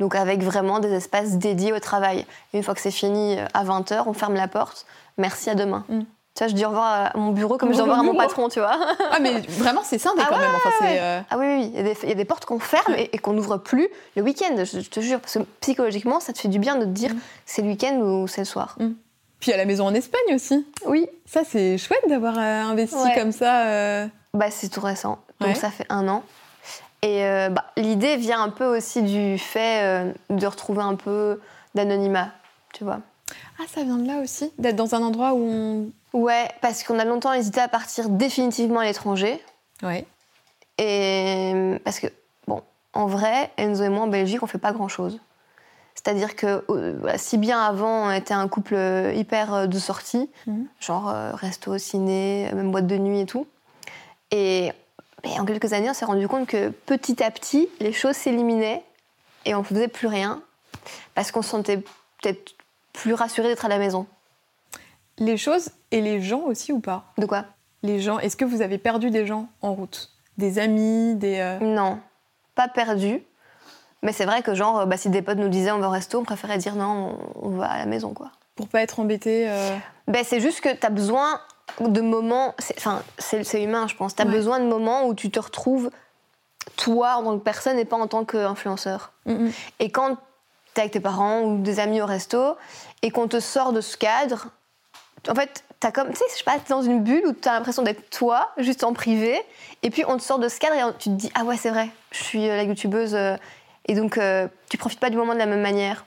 [0.00, 2.24] Donc avec vraiment des espaces dédiés au travail.
[2.54, 4.86] Et une fois que c'est fini euh, à 20h, on ferme la porte.
[5.18, 5.84] Merci à demain.
[5.90, 6.00] Mm.
[6.38, 8.04] Tu vois, je dis au revoir à mon bureau comme je dis au revoir à
[8.04, 8.78] mon patron, tu vois.
[9.10, 10.54] Ah, mais vraiment, c'est scindé Ah quand ouais, même.
[10.54, 11.00] Enfin, ouais, c'est.
[11.00, 11.70] euh, Ah oui, oui.
[11.74, 13.56] Il y a des, il y a des portes qu'on ferme et, et qu'on n'ouvre
[13.56, 15.18] plus le week-end, je, je te jure.
[15.18, 17.18] Parce que psychologiquement, ça te fait du bien de te dire Mm.
[17.44, 18.76] c'est le week-end ou c'est le soir.
[19.40, 20.64] Puis il y a la maison en Espagne aussi.
[20.86, 23.14] Oui, Ça, c'est chouette d'avoir euh, investi Ouais.
[23.16, 23.66] comme ça.
[23.66, 24.06] euh.
[24.32, 25.18] bah, c'est tout récent.
[25.40, 26.22] Donc ça fait un an.
[27.02, 27.20] Et
[27.50, 31.40] bah, l'idée vient un peu aussi du fait de retrouver un peu
[31.74, 32.28] d'anonymat,
[32.72, 33.00] tu vois.
[33.60, 35.90] Ah, ça vient de là aussi D'être dans un endroit où on.
[36.12, 39.42] Ouais, parce qu'on a longtemps hésité à partir définitivement à l'étranger.
[39.82, 40.06] Ouais.
[40.78, 42.06] Et parce que,
[42.46, 45.20] bon, en vrai, Enzo et moi en Belgique, on fait pas grand chose.
[45.94, 49.78] C'est-à-dire que, euh, voilà, si bien avant, on était un couple euh, hyper euh, de
[49.78, 50.66] sortie, Mhm.
[50.80, 53.46] genre resto, ciné, même boîte de nuit et tout.
[54.30, 54.72] Et,
[55.24, 58.84] et en quelques années, on s'est rendu compte que petit à petit, les choses s'éliminaient
[59.44, 60.40] et on faisait plus rien
[61.14, 61.78] parce qu'on se sentait
[62.22, 62.54] peut-être
[62.92, 64.06] plus rassuré d'être à la maison.
[65.18, 67.44] Les choses et les gens aussi ou pas De quoi?
[67.82, 70.10] Les gens, est-ce que vous avez perdu des gens en route?
[70.36, 71.38] Des amis, des.
[71.38, 71.98] euh, Non,
[72.54, 73.22] pas perdu.
[74.02, 75.90] Mais c'est vrai que genre, euh, bah, si des potes nous disaient on va au
[75.90, 78.30] resto, on préférait dire non, on, va à la maison, quoi.
[78.54, 81.40] Pour pas être embêté euh, Ben, c'est juste que tu as besoin
[81.80, 84.14] de moments, c'est- enfin, c'est humain, je pense.
[84.14, 84.30] Tu as Ouais.
[84.32, 85.90] besoin de moments où tu te retrouves
[86.76, 89.12] toi en tant que personne et pas en tant qu'influenceur.
[89.26, 89.52] mm, mm.
[89.80, 90.18] Et quand tu
[90.76, 92.56] es avec tes parents ou des amis au resto
[93.02, 94.48] et qu'on te sort de ce cadre,
[95.28, 97.48] en fait, t'as comme, tu sais, je sais pas, t'es dans une bulle où tu
[97.48, 99.40] as l'impression d'être toi, juste en privé,
[99.82, 101.56] et puis on te sort de ce cadre et on- tu te dis, ah ouais,
[101.56, 103.36] c'est vrai, je suis euh, la youtubeuse, euh,
[103.86, 106.04] et donc euh, tu profites pas du moment de la même manière.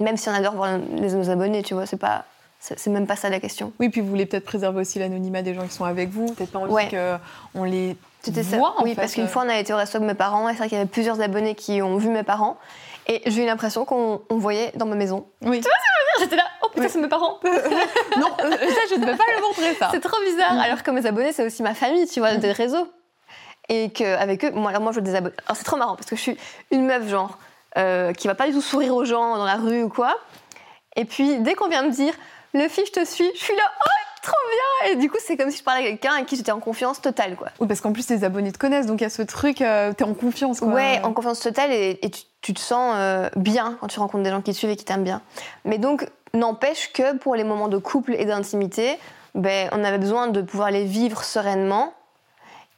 [0.00, 2.24] Même si on adore voir les, nos abonnés, tu vois, c'est pas.
[2.60, 3.72] C'est même pas ça la question.
[3.78, 6.26] Oui, puis vous voulez peut-être préserver aussi l'anonymat des gens qui sont avec vous.
[6.34, 6.88] Peut-être pas envie Ouais.
[7.54, 9.00] qu'on les voit, en oui, fait.
[9.00, 10.76] parce qu'une fois, on a été au resto avec mes parents, et c'est vrai qu'il
[10.76, 12.56] y avait plusieurs abonnés qui ont vu mes parents,
[13.08, 15.26] et j'ai eu l'impression qu'on on voyait dans ma maison.
[15.42, 15.62] Oui.
[16.20, 16.88] J'étais là, oh putain, Oui.
[16.90, 19.88] c'est mes parents non, euh, ça, je ne peux pas le montrer, ça.
[19.92, 20.54] C'est trop bizarre.
[20.54, 20.58] Mm.
[20.60, 22.88] Alors que mes abonnés, c'est aussi ma famille, tu vois, des réseaux.
[23.68, 25.34] Et qu'avec eux, moi, alors moi, je veux des abonnés.
[25.46, 26.36] Alors c'est trop marrant parce que je suis
[26.70, 27.38] une meuf, genre,
[27.76, 30.16] euh, qui va pas du tout sourire aux gens dans la rue ou quoi.
[30.96, 32.14] Et puis, dès qu'on vient me dire,
[32.54, 33.90] le fille, je te suis, je suis là, oh,
[34.28, 36.52] trop bien Et du coup, c'est comme si je parlais à quelqu'un avec qui j'étais
[36.52, 37.48] en confiance totale, quoi.
[37.60, 39.92] Oui, parce qu'en plus, les abonnés te connaissent, donc il y a ce truc, euh,
[39.92, 40.68] t'es en confiance, quoi.
[40.68, 44.24] Ouais, en confiance totale et, et tu, tu te sens euh, bien quand tu rencontres
[44.24, 45.22] des gens qui te suivent et qui t'aiment bien.
[45.64, 48.98] Mais donc, n'empêche que pour les moments de couple et d'intimité,
[49.34, 51.92] ben, on avait besoin de pouvoir les vivre sereinement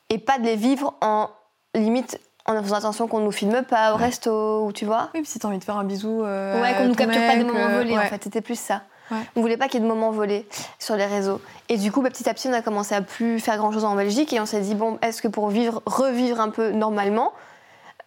[0.08, 1.28] et pas de les vivre en
[1.74, 4.04] limite en faisant attention qu'on nous filme pas au Ouais.
[4.06, 5.10] resto ou tu vois.
[5.14, 6.24] Oui, puis si t'as envie de faire un bisou.
[6.24, 8.58] euh, Ouais, à qu'on nous capture pas des moments euh, volés en fait, c'était plus
[8.58, 8.82] ça.
[9.10, 9.18] Ouais.
[9.36, 10.46] On voulait pas qu'il y ait de moments volés
[10.78, 11.40] sur les réseaux.
[11.68, 13.84] Et du coup, bah, petit à petit, on a commencé à plus faire grand chose
[13.84, 17.32] en Belgique et on s'est dit bon, est-ce que pour vivre, revivre un peu normalement,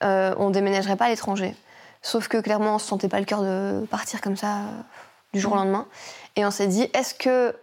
[0.04, 1.56] euh, on déménagerait pas à l'étranger?
[2.02, 4.82] Sauf que clairement, on se sentait pas le cœur de partir comme ça euh,
[5.34, 5.88] du jour au lendemain.
[6.36, 7.56] Et on s'est dit est-ce que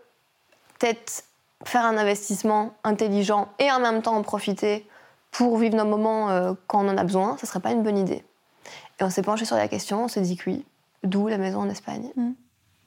[0.78, 1.24] peut-être
[1.64, 4.86] faire un investissement intelligent et en même temps en profiter
[5.30, 7.98] pour vivre nos moments euh, quand on en a besoin, ça serait pas une bonne
[7.98, 8.24] idée?
[8.98, 10.64] Et on s'est penché sur la question, on s'est dit que oui.
[11.02, 12.10] D'où la maison en Espagne.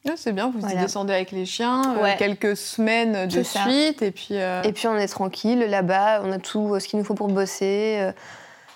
[0.05, 0.81] Ouais, c'est bien, vous y Voilà.
[0.81, 3.61] descendez avec les chiens, euh, quelques semaines de ça.
[3.63, 4.29] suite, et puis.
[4.31, 7.13] euh, Et puis on est tranquille là-bas, on a tout euh, ce qu'il nous faut
[7.13, 8.11] pour bosser.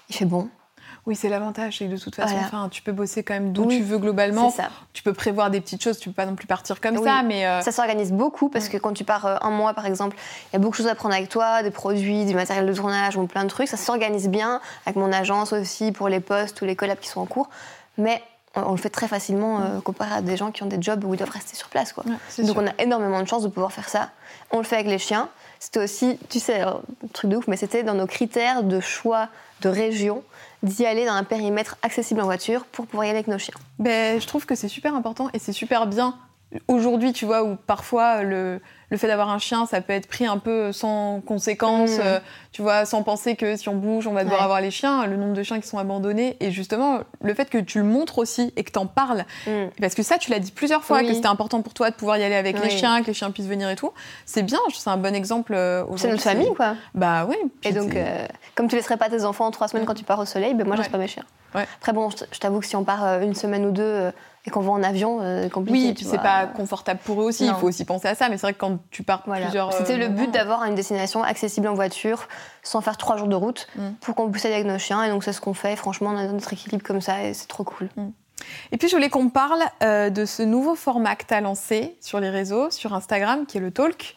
[0.10, 0.48] Il fait bon,
[1.06, 2.48] Oui, c'est l'avantage, c'est que de toute façon, Voilà.
[2.48, 4.50] enfin, tu peux bosser quand même d'où Oui, tu veux globalement.
[4.50, 4.70] c'est ça.
[4.94, 7.04] Tu peux prévoir des petites choses, tu peux pas non plus partir comme Oui.
[7.04, 7.46] ça, mais.
[7.46, 10.16] euh, Ça s'organise beaucoup parce que quand tu pars un mois par exemple,
[10.50, 12.74] il y a beaucoup de choses à prendre avec toi, des produits, du matériel de
[12.74, 13.68] tournage ou plein de trucs.
[13.68, 17.20] Ça s'organise bien avec mon agence aussi pour les postes ou les collabs qui sont
[17.22, 17.50] en cours.
[17.98, 18.22] Mais
[18.66, 21.14] on, le fait très facilement euh, comparé à des gens qui ont des jobs où
[21.14, 21.94] ils doivent rester sur place.
[21.94, 22.04] Quoi.
[22.06, 22.64] ouais, Donc sûr.
[22.64, 24.10] on a énormément de chance de pouvoir faire ça.
[24.52, 25.30] On le fait avec les chiens.
[25.60, 28.80] C'était aussi, tu sais, alors, un truc de ouf, mais c'était dans nos critères de
[28.80, 29.30] choix
[29.62, 30.24] de région
[30.64, 33.56] d'y aller dans un périmètre accessible en voiture pour pouvoir y aller avec nos chiens.
[33.80, 36.16] Ben, je trouve que c'est super important et c'est super bien
[36.68, 40.26] aujourd'hui, tu vois, où parfois le, le fait d'avoir un chien, ça peut être pris
[40.26, 42.02] un peu sans conséquence, Mm.
[42.04, 42.20] euh,
[42.54, 44.44] tu vois, sans penser que si on bouge, on va devoir Ouais.
[44.46, 46.38] avoir les chiens, le nombre de chiens qui sont abandonnés.
[46.40, 49.26] Et justement, le fait que tu le montres aussi et que tu en parles,
[49.82, 51.08] parce que ça, tu l'as dit plusieurs fois, Oui.
[51.10, 53.30] que c'était important pour toi de pouvoir y aller avec les chiens, que les chiens
[53.32, 53.92] puissent venir et tout.
[54.26, 56.00] C'est bien, c'est un bon exemple euh, aujourd'hui.
[56.02, 56.76] C'est notre famille, quoi.
[56.96, 57.36] Bah oui.
[57.64, 58.26] Et donc, euh,
[58.56, 60.76] comme tu laisserais pas tes enfants trois semaines quand tu pars au soleil, ben moi,
[60.78, 60.86] je Ouais.
[60.86, 61.26] laisse pas mes chiens.
[61.56, 61.66] Ouais.
[61.78, 64.12] Après, bon, je t'avoue que si on part une semaine ou deux
[64.48, 65.78] et qu'on va en avion, euh, compliqué.
[65.78, 67.46] Oui, et puis c'est pas confortable pour eux aussi.
[67.46, 68.30] Il faut aussi penser à ça.
[68.30, 69.74] Mais c'est vrai que quand tu pars plusieurs.
[69.74, 72.30] C'était le but d'avoir une destination accessible en voiture,
[72.64, 73.90] sans faire trois jours de route, mm.
[74.00, 75.04] pour qu'on puisse aller avec nos chiens.
[75.04, 75.76] Et donc c'est ce qu'on fait.
[75.76, 77.90] Franchement, on a notre équilibre comme ça et c'est trop cool.
[77.98, 78.08] Mm.
[78.72, 81.98] Et puis je voulais qu'on parle euh, de ce nouveau format que tu as lancé
[82.00, 84.16] sur les réseaux, sur Instagram, qui est le Talk.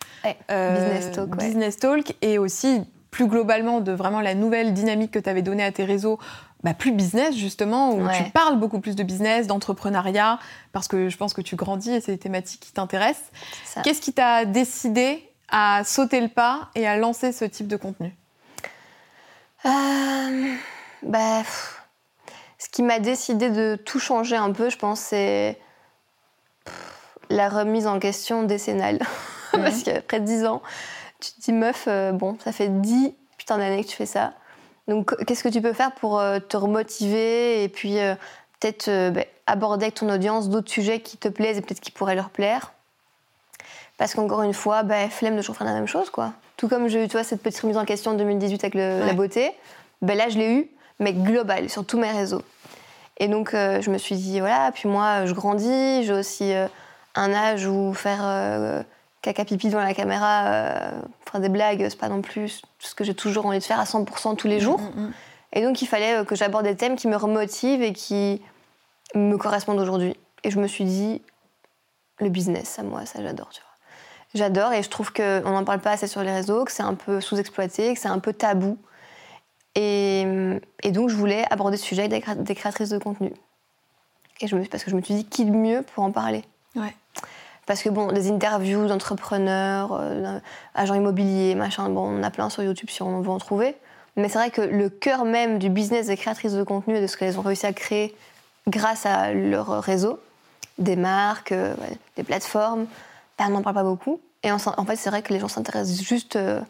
[0.50, 1.36] Euh, business Talk.
[1.36, 2.14] Business Talk.
[2.22, 5.84] Et aussi plus globalement de vraiment la nouvelle dynamique que tu avais donnée à tes
[5.84, 6.20] réseaux,
[6.62, 10.38] bah, plus business justement, où tu parles beaucoup plus de business, d'entrepreneuriat,
[10.72, 13.30] parce que je pense que tu grandis et c'est des thématiques qui t'intéressent.
[13.82, 18.14] Qu'est-ce qui t'a décidé à sauter le pas et à lancer ce type de contenu?
[19.66, 20.54] Euh,
[21.02, 21.42] bah,
[22.58, 25.58] Ce qui m'a décidé de tout changer un peu, je pense, c'est
[27.30, 29.00] la remise en question décennale.
[29.52, 30.62] parce qu'après 10 ans,
[31.20, 34.34] tu te dis, meuf, euh, bon, ça fait 10 putain d'années que tu fais ça.
[34.90, 38.16] Donc, qu'est-ce que tu peux faire pour euh, te remotiver et puis euh,
[38.58, 42.16] peut-être bah, aborder avec ton audience d'autres sujets qui te plaisent et peut-être qui pourraient
[42.16, 42.72] leur plaire?
[43.98, 46.32] Parce qu'encore une fois, bah, flemme de toujours faire la même chose, quoi.
[46.56, 49.52] Tout comme j'ai eu, toi, cette petite remise en question en 2018 avec la beauté,
[50.02, 52.42] ben là, je l'ai eu, mais global, sur tous mes réseaux.
[53.18, 56.52] Et donc, je me suis dit, voilà, puis moi, je grandis, j'ai aussi
[57.14, 58.84] un âge où faire
[59.22, 63.04] caca pipi devant la caméra, euh, faire des blagues, c'est pas non plus ce que
[63.04, 64.80] j'ai toujours envie de faire à 100% tous les mm, jours.
[64.80, 65.12] Mm, mm.
[65.52, 68.40] Et donc il fallait euh, que j'aborde des thèmes qui me remotivent et qui
[69.14, 70.16] me correspondent aujourd'hui.
[70.44, 71.22] Et je me suis dit,
[72.18, 73.68] le business, ça moi, ça j'adore, tu vois.
[74.32, 76.94] J'adore et je trouve qu'on n'en parle pas assez sur les réseaux, que c'est un
[76.94, 78.78] peu sous-exploité, que c'est un peu tabou.
[79.74, 80.24] Et,
[80.82, 83.32] et, donc je voulais aborder ce sujet avec des créatrices de contenu.
[84.40, 86.44] Et je me, parce que je me suis dit, qui de mieux pour en parler?
[87.70, 90.40] Parce que bon, des interviews d'entrepreneurs, euh,
[90.74, 93.76] agents immobiliers, machin, bon, on a plein sur YouTube si on veut en trouver.
[94.16, 97.06] Mais c'est vrai que le cœur même du business des créatrices de contenu et de
[97.06, 98.12] ce qu'elles ont réussi à créer
[98.66, 100.18] grâce à leur réseau,
[100.78, 101.76] des marques, euh,
[102.16, 102.86] des plateformes,
[103.38, 104.20] ben, on n'en parle pas beaucoup.
[104.42, 106.60] Et en fait, c'est vrai que les gens s'intéressent juste euh,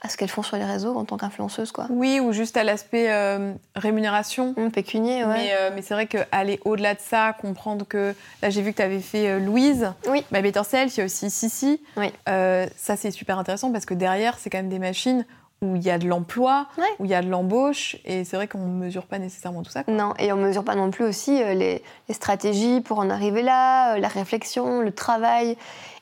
[0.00, 1.86] à ce qu'elles font sur les réseaux en tant qu'influenceuse, quoi.
[1.90, 4.54] Oui, ou juste à l'aspect euh, rémunération.
[4.56, 5.32] Mmh, pécunier, ouais.
[5.32, 8.14] Mais, euh, mais c'est vrai qu'aller au-delà de ça, comprendre que...
[8.42, 10.24] Là, j'ai vu que tu avais fait euh, Louise, oui.
[10.30, 11.80] bah, Better Self, il y a aussi Sissi.
[11.96, 12.12] Oui.
[12.26, 15.24] ça, c'est super intéressant parce que derrière, c'est quand même des machines
[15.60, 16.68] où il y a de l'emploi,
[17.00, 19.72] où il y a de l'embauche, et c'est vrai qu'on ne mesure pas nécessairement tout
[19.72, 19.82] ça.
[19.88, 23.42] Non, et on ne mesure pas non plus aussi les, les, stratégies pour en arriver
[23.42, 25.56] là, la réflexion, le travail.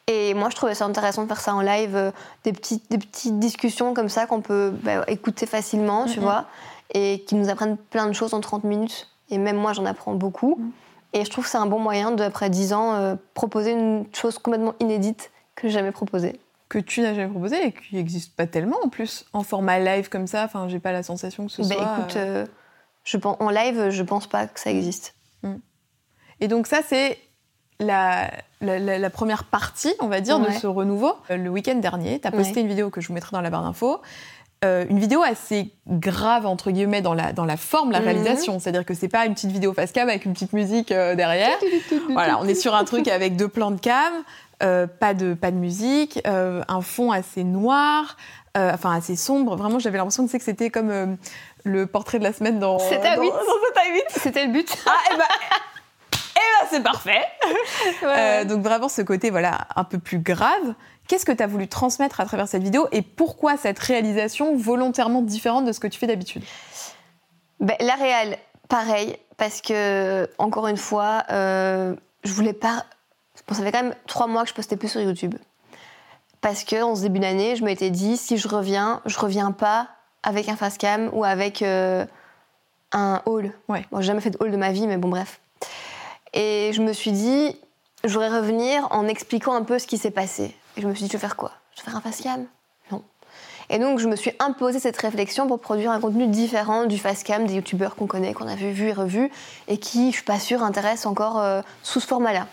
[0.09, 2.13] Et moi, je trouvais ça intéressant de faire ça en live, euh,
[2.45, 6.47] des, petites, des petites discussions comme ça qu'on peut bah, écouter facilement, tu vois,
[6.95, 9.09] et qui nous apprennent plein de choses en 30 minutes.
[9.31, 10.57] Et même moi, j'en apprends beaucoup.
[10.57, 10.71] Mm.
[11.13, 14.07] Et je trouve que c'est un bon moyen de, après 10 ans, euh, proposer une
[14.13, 16.39] chose complètement inédite que j'ai jamais proposée.
[16.69, 19.25] Que tu n'as jamais proposé et qui n'existe pas tellement en plus.
[19.33, 21.99] En format live comme ça, enfin, j'ai pas la sensation que ce bah, soit.
[21.99, 22.47] Écoute, euh,
[23.03, 25.15] je pense, en live, je pense pas que ça existe.
[25.43, 25.55] Mm.
[26.41, 27.19] Et donc, ça, c'est
[27.81, 31.13] la, la, première partie, on va dire, de ce renouveau.
[31.31, 33.51] Euh, le week-end dernier, tu as posté une vidéo que je vous mettrai dans la
[33.51, 34.01] barre d'infos.
[34.65, 38.07] Euh, une vidéo assez grave, entre guillemets, dans la, dans la forme, la mhm.
[38.07, 38.59] réalisation.
[38.59, 41.57] C'est-à-dire que c'est pas une petite vidéo face cam avec une petite musique euh, derrière.
[42.11, 44.13] voilà, on est sur un truc avec deux plans de cam,
[44.59, 48.17] pas, de, pas de musique, un fond assez noir,
[48.57, 49.57] enfin assez sombre.
[49.57, 51.19] Vraiment, j'avais l'impression que c'était comme
[51.65, 52.79] le portrait de la semaine dans.
[52.79, 53.31] C'était à 8.
[54.09, 54.77] C'était le but.
[54.87, 55.25] Ah, et eh bah,
[56.61, 57.25] ben, c'est parfait.
[58.03, 60.75] Euh, donc vraiment ce côté voilà un peu plus grave.
[61.09, 65.23] Qu'est-ce que tu as voulu transmettre à travers cette vidéo et pourquoi cette réalisation volontairement
[65.23, 66.43] différente de ce que tu fais d'habitude?
[67.61, 68.39] Ben, La réelle,
[68.69, 71.95] pareil, parce que encore une fois, euh,
[72.25, 72.85] je voulais pas.
[73.47, 75.35] Bon, ça fait quand même trois mois que je postais plus sur YouTube.
[76.41, 79.89] Parce que en ce début d'année, je m'étais dit si je reviens, je reviens pas
[80.23, 82.05] avec un face cam ou avec euh,
[82.93, 83.53] un haul.
[83.69, 83.87] Ouais.
[83.91, 85.41] Bon, j'ai jamais fait de haul de ma vie, mais bon, bref.
[86.33, 87.57] Et je me suis dit,
[88.05, 90.55] je voudrais revenir en expliquant un peu ce qui s'est passé.
[90.77, 91.53] Et je me suis dit, je vais faire quoi?
[91.75, 92.47] Je vais faire un facecam
[92.91, 93.03] Non.
[93.71, 97.47] Et donc, je me suis imposé cette réflexion pour produire un contenu différent du facecam
[97.47, 99.31] des youtubeurs qu'on connaît, qu'on a vu, et revu,
[99.69, 102.47] et qui, je suis pas sûre, intéressent encore euh, sous ce format-là.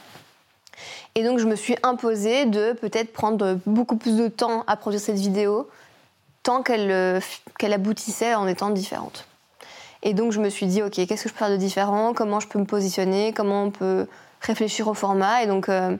[1.15, 5.01] Et donc, je me suis imposé de peut-être prendre beaucoup plus de temps à produire
[5.01, 5.69] cette vidéo,
[6.41, 7.19] tant qu'elle euh,
[7.59, 9.27] qu'elle aboutissait en étant différente.
[10.03, 12.13] Et donc je me suis dit, ok, qu'est-ce que je peux faire de différent?
[12.13, 13.33] Comment je peux me positionner?
[13.33, 14.05] Comment on peut
[14.41, 15.43] réfléchir au format?
[15.43, 15.95] Et donc euh,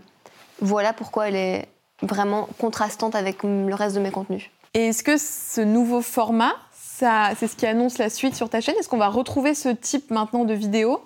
[0.61, 1.67] voilà pourquoi elle est
[2.01, 4.51] vraiment contrastante avec le reste de mes contenus.
[4.73, 8.75] Et est-ce que ce nouveau format, c'est ce qui annonce la suite sur ta chaîne?
[8.77, 11.01] Est-ce qu'on va retrouver ce type maintenant de vidéo?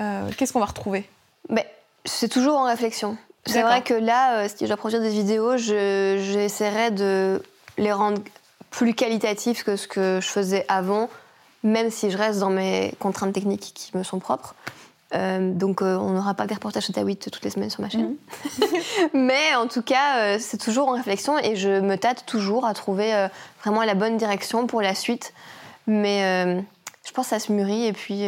[0.00, 1.08] Euh, Qu'est-ce qu'on va retrouver?
[1.48, 1.64] Ben,
[2.04, 3.16] C'est toujours en réflexion.
[3.46, 7.42] C'est vrai que là, euh, si je dois produire des vidéos, j'essaierai de
[7.76, 8.20] les rendre
[8.70, 11.08] plus qualitatives que ce que je faisais avant
[11.62, 14.54] même si je reste dans mes contraintes techniques qui me sont propres.
[15.14, 18.14] Euh, donc on n'aura pas des reportages de Tawit toutes les semaines sur ma chaîne.
[18.58, 18.68] Mhm.
[19.14, 23.28] Mais en tout cas, c'est toujours en réflexion et je me tâte toujours à trouver
[23.62, 25.34] vraiment la bonne direction pour la suite.
[25.86, 26.64] Mais
[27.04, 28.26] je pense que ça se mûrit et puis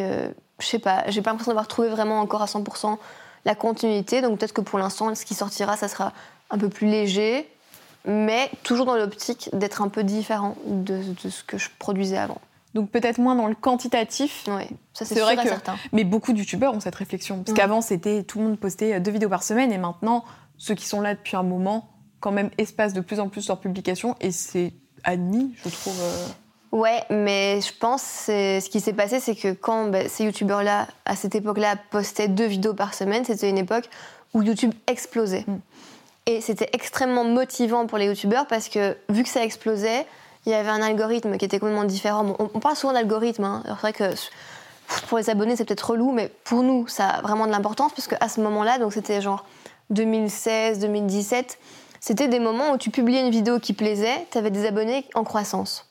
[0.58, 2.98] je sais pas, j'ai pas l'impression d'avoir trouvé vraiment encore à 100%
[3.44, 4.20] la continuité.
[4.20, 6.12] Donc peut-être que pour l'instant, ce qui sortira, ça sera
[6.50, 7.48] un peu plus léger,
[8.04, 12.40] mais toujours dans l'optique d'être un peu différent de, ce que je produisais avant.
[12.74, 14.44] Donc peut-être moins dans le quantitatif.
[14.48, 15.48] Oui, ça c'est vrai que.
[15.48, 15.76] Certain.
[15.92, 17.42] Mais beaucoup de youtubeurs ont cette réflexion.
[17.44, 20.24] Parce qu'avant, c'était tout le monde postait deux vidéos par semaine, et maintenant,
[20.58, 21.88] ceux qui sont là depuis un moment,
[22.20, 24.72] quand même, espacent de plus en plus leurs publications, et c'est
[25.04, 25.98] admis, je trouve.
[26.00, 26.26] Euh,
[26.74, 30.88] Ouais, mais je pense que ce qui s'est passé, c'est que quand bah, ces youtubeurs-là,
[31.04, 33.88] à cette époque-là, postaient deux vidéos par semaine, c'était une époque
[34.34, 35.44] où YouTube explosait.
[35.46, 35.58] Mm.
[36.26, 40.04] Et c'était extrêmement motivant pour les youtubeurs parce que vu que ça explosait,
[40.46, 42.36] il y avait un algorithme qui était complètement différent.
[42.38, 43.44] on, parle souvent d'algorithme.
[43.44, 43.62] Hein.
[43.64, 44.14] C'est vrai que
[45.08, 48.06] pour les abonnés, c'est peut-être relou, mais pour nous, ça a vraiment de l'importance parce
[48.06, 49.44] qu'à ce moment-là, donc c'était genre
[49.90, 51.58] 2016, 2017,
[52.00, 55.24] c'était des moments où tu publiais une vidéo qui plaisait, tu avais des abonnés en
[55.24, 55.88] croissance.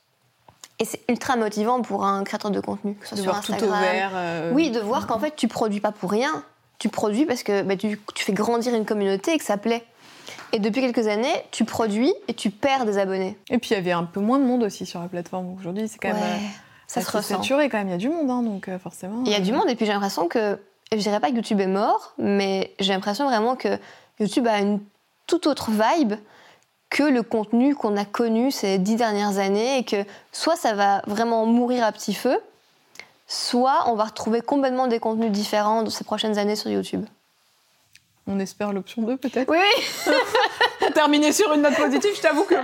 [0.79, 3.69] Et c'est ultra motivant pour un créateur de contenu, que ce soit sur Instagram.
[3.69, 6.43] Tout euh, Oui, de voir qu'en fait, tu produis pas pour rien.
[6.79, 9.85] Tu produis parce que bah, tu, fais grandir une communauté et que ça plaît.
[10.53, 13.37] Et depuis quelques années, tu produis et tu perds des abonnés.
[13.49, 15.53] Et puis il y avait un peu moins de monde aussi sur la plateforme.
[15.59, 16.17] Aujourd'hui, c'est quand même.
[16.17, 16.37] Euh,
[16.85, 17.37] ça se ressent.
[17.37, 17.87] saturé quand même.
[17.87, 19.23] Il y a du monde, hein, donc euh, forcément.
[19.25, 20.59] Il y a du monde, et puis j'ai l'impression que.
[20.91, 23.79] Je dirais pas que YouTube est mort, mais j'ai l'impression vraiment que
[24.19, 24.79] YouTube a une
[25.25, 26.13] toute autre vibe
[26.91, 31.01] que le contenu qu'on a connu ces dix dernières années et que soit ça va
[31.07, 32.37] vraiment mourir à petit feu,
[33.25, 37.03] soit on va retrouver complètement des contenus différents ces prochaines années sur YouTube.
[38.27, 39.57] On espère l'option 2 peut-être Oui
[40.79, 42.55] Pour terminer sur une note positive, je t'avoue que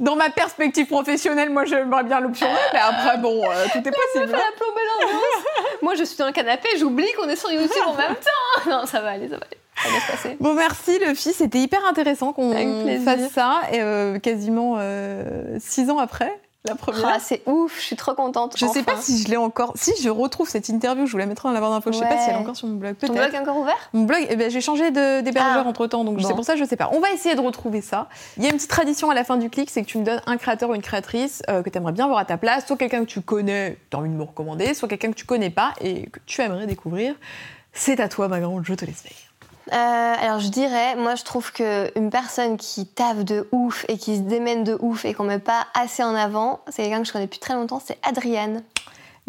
[0.00, 3.92] dans ma perspective professionnelle, moi j'aimerais bien l'option 2, mais après bon, euh, tout est
[3.92, 4.34] possible.
[4.34, 4.64] Hein.
[5.82, 8.70] moi je suis dans le canapé, j'oublie qu'on est sur YouTube en même temps.
[8.70, 10.36] Non, ça va aller, ça va aller.
[10.40, 12.52] Bon, merci Luffy, c'était hyper intéressant qu'on
[13.04, 16.40] fasse ça, et, euh, quasiment euh, six ans après.
[16.64, 17.06] La première.
[17.06, 18.54] Ah, c'est ouf, je suis trop contente.
[18.58, 19.72] Je sais pas si je l'ai encore.
[19.76, 21.90] Si je retrouve cette interview, je vous la mettrai dans la barre d'infos.
[21.90, 22.96] Je sais pas si elle est encore sur mon blog.
[22.98, 23.78] Ton blog est encore ouvert?
[23.94, 25.68] Mon blog, eh ben, j'ai changé d'hébergeur ah.
[25.68, 26.90] entre temps, donc c'est pour ça je sais pas.
[26.92, 28.08] On va essayer de retrouver ça.
[28.36, 30.04] Il y a une petite tradition à la fin du clic, c'est que tu me
[30.04, 32.66] donnes un créateur ou une créatrice euh, que tu aimerais bien voir à ta place,
[32.66, 35.24] soit quelqu'un que tu connais, tu as envie de me recommander, soit quelqu'un que tu
[35.24, 37.14] connais pas et que tu aimerais découvrir.
[37.72, 39.29] C'est à toi, ma grande, je te laisse faire.
[39.72, 44.16] Euh, alors je dirais, moi je trouve qu'une personne qui taffe de ouf et qui
[44.16, 47.12] se démène de ouf et qu'on met pas assez en avant, c'est quelqu'un que je
[47.12, 48.62] connais depuis très longtemps, c'est Adriane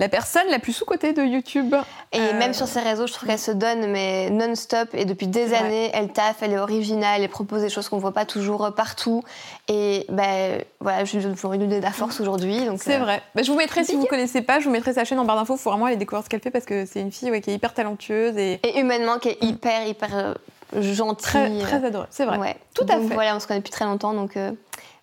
[0.01, 1.75] la personne la plus sous-cotée de YouTube.
[2.11, 5.27] Et euh, même sur ses réseaux, je trouve qu'elle se donne mais non-stop et depuis
[5.27, 8.73] des années, elle taffe, elle est originale, elle propose des choses qu'on voit pas toujours
[8.75, 9.23] partout.
[9.67, 12.59] Et ben voilà, je lui donner de la force aujourd'hui.
[12.77, 13.21] C'est euh, vrai.
[13.35, 15.35] Ben, je vous mettrai si vous connaissez pas, je vous mettrai sa chaîne en barre
[15.35, 15.55] d'infos.
[15.55, 17.53] Il faut vraiment aller découvrir ce qu'elle fait parce que c'est une fille qui est
[17.53, 20.33] hyper talentueuse et, et humainement qui est hyper hyper euh,
[20.81, 21.21] gentille.
[21.21, 22.57] Très, très adorable, c'est vrai.
[22.73, 23.13] Tout à fait.
[23.13, 24.35] Voilà, on se connaît depuis très longtemps donc.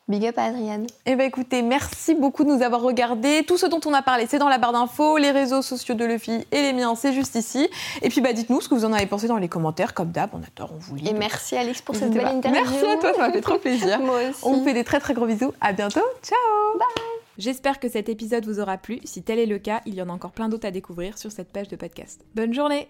[0.08, 0.86] Big up à Adrienne.
[1.04, 3.44] Eh bien écoutez, merci beaucoup de nous avoir regardés.
[3.46, 5.18] Tout ce dont on a parlé, c'est dans la barre d'infos.
[5.18, 7.68] Les réseaux sociaux de Luffy et les miens, c'est juste ici.
[8.00, 9.92] Et puis bah, dites-nous ce que vous en avez pensé dans les commentaires.
[9.92, 11.08] Comme d'hab, on adore, on vous lit.
[11.08, 12.62] Et merci Alix pour cette belle interview.
[12.62, 14.00] Merci à toi, ça m'a fait trop plaisir.
[14.00, 14.40] Moi aussi.
[14.44, 15.52] On vous fait des très très gros bisous.
[15.60, 16.00] À bientôt.
[16.22, 16.78] Ciao.
[16.78, 17.04] Bye.
[17.36, 19.00] J'espère que cet épisode vous aura plu.
[19.04, 21.30] Si tel est le cas, il y en a encore plein d'autres à découvrir sur
[21.30, 22.24] cette page de podcast.
[22.34, 22.88] Bonne journée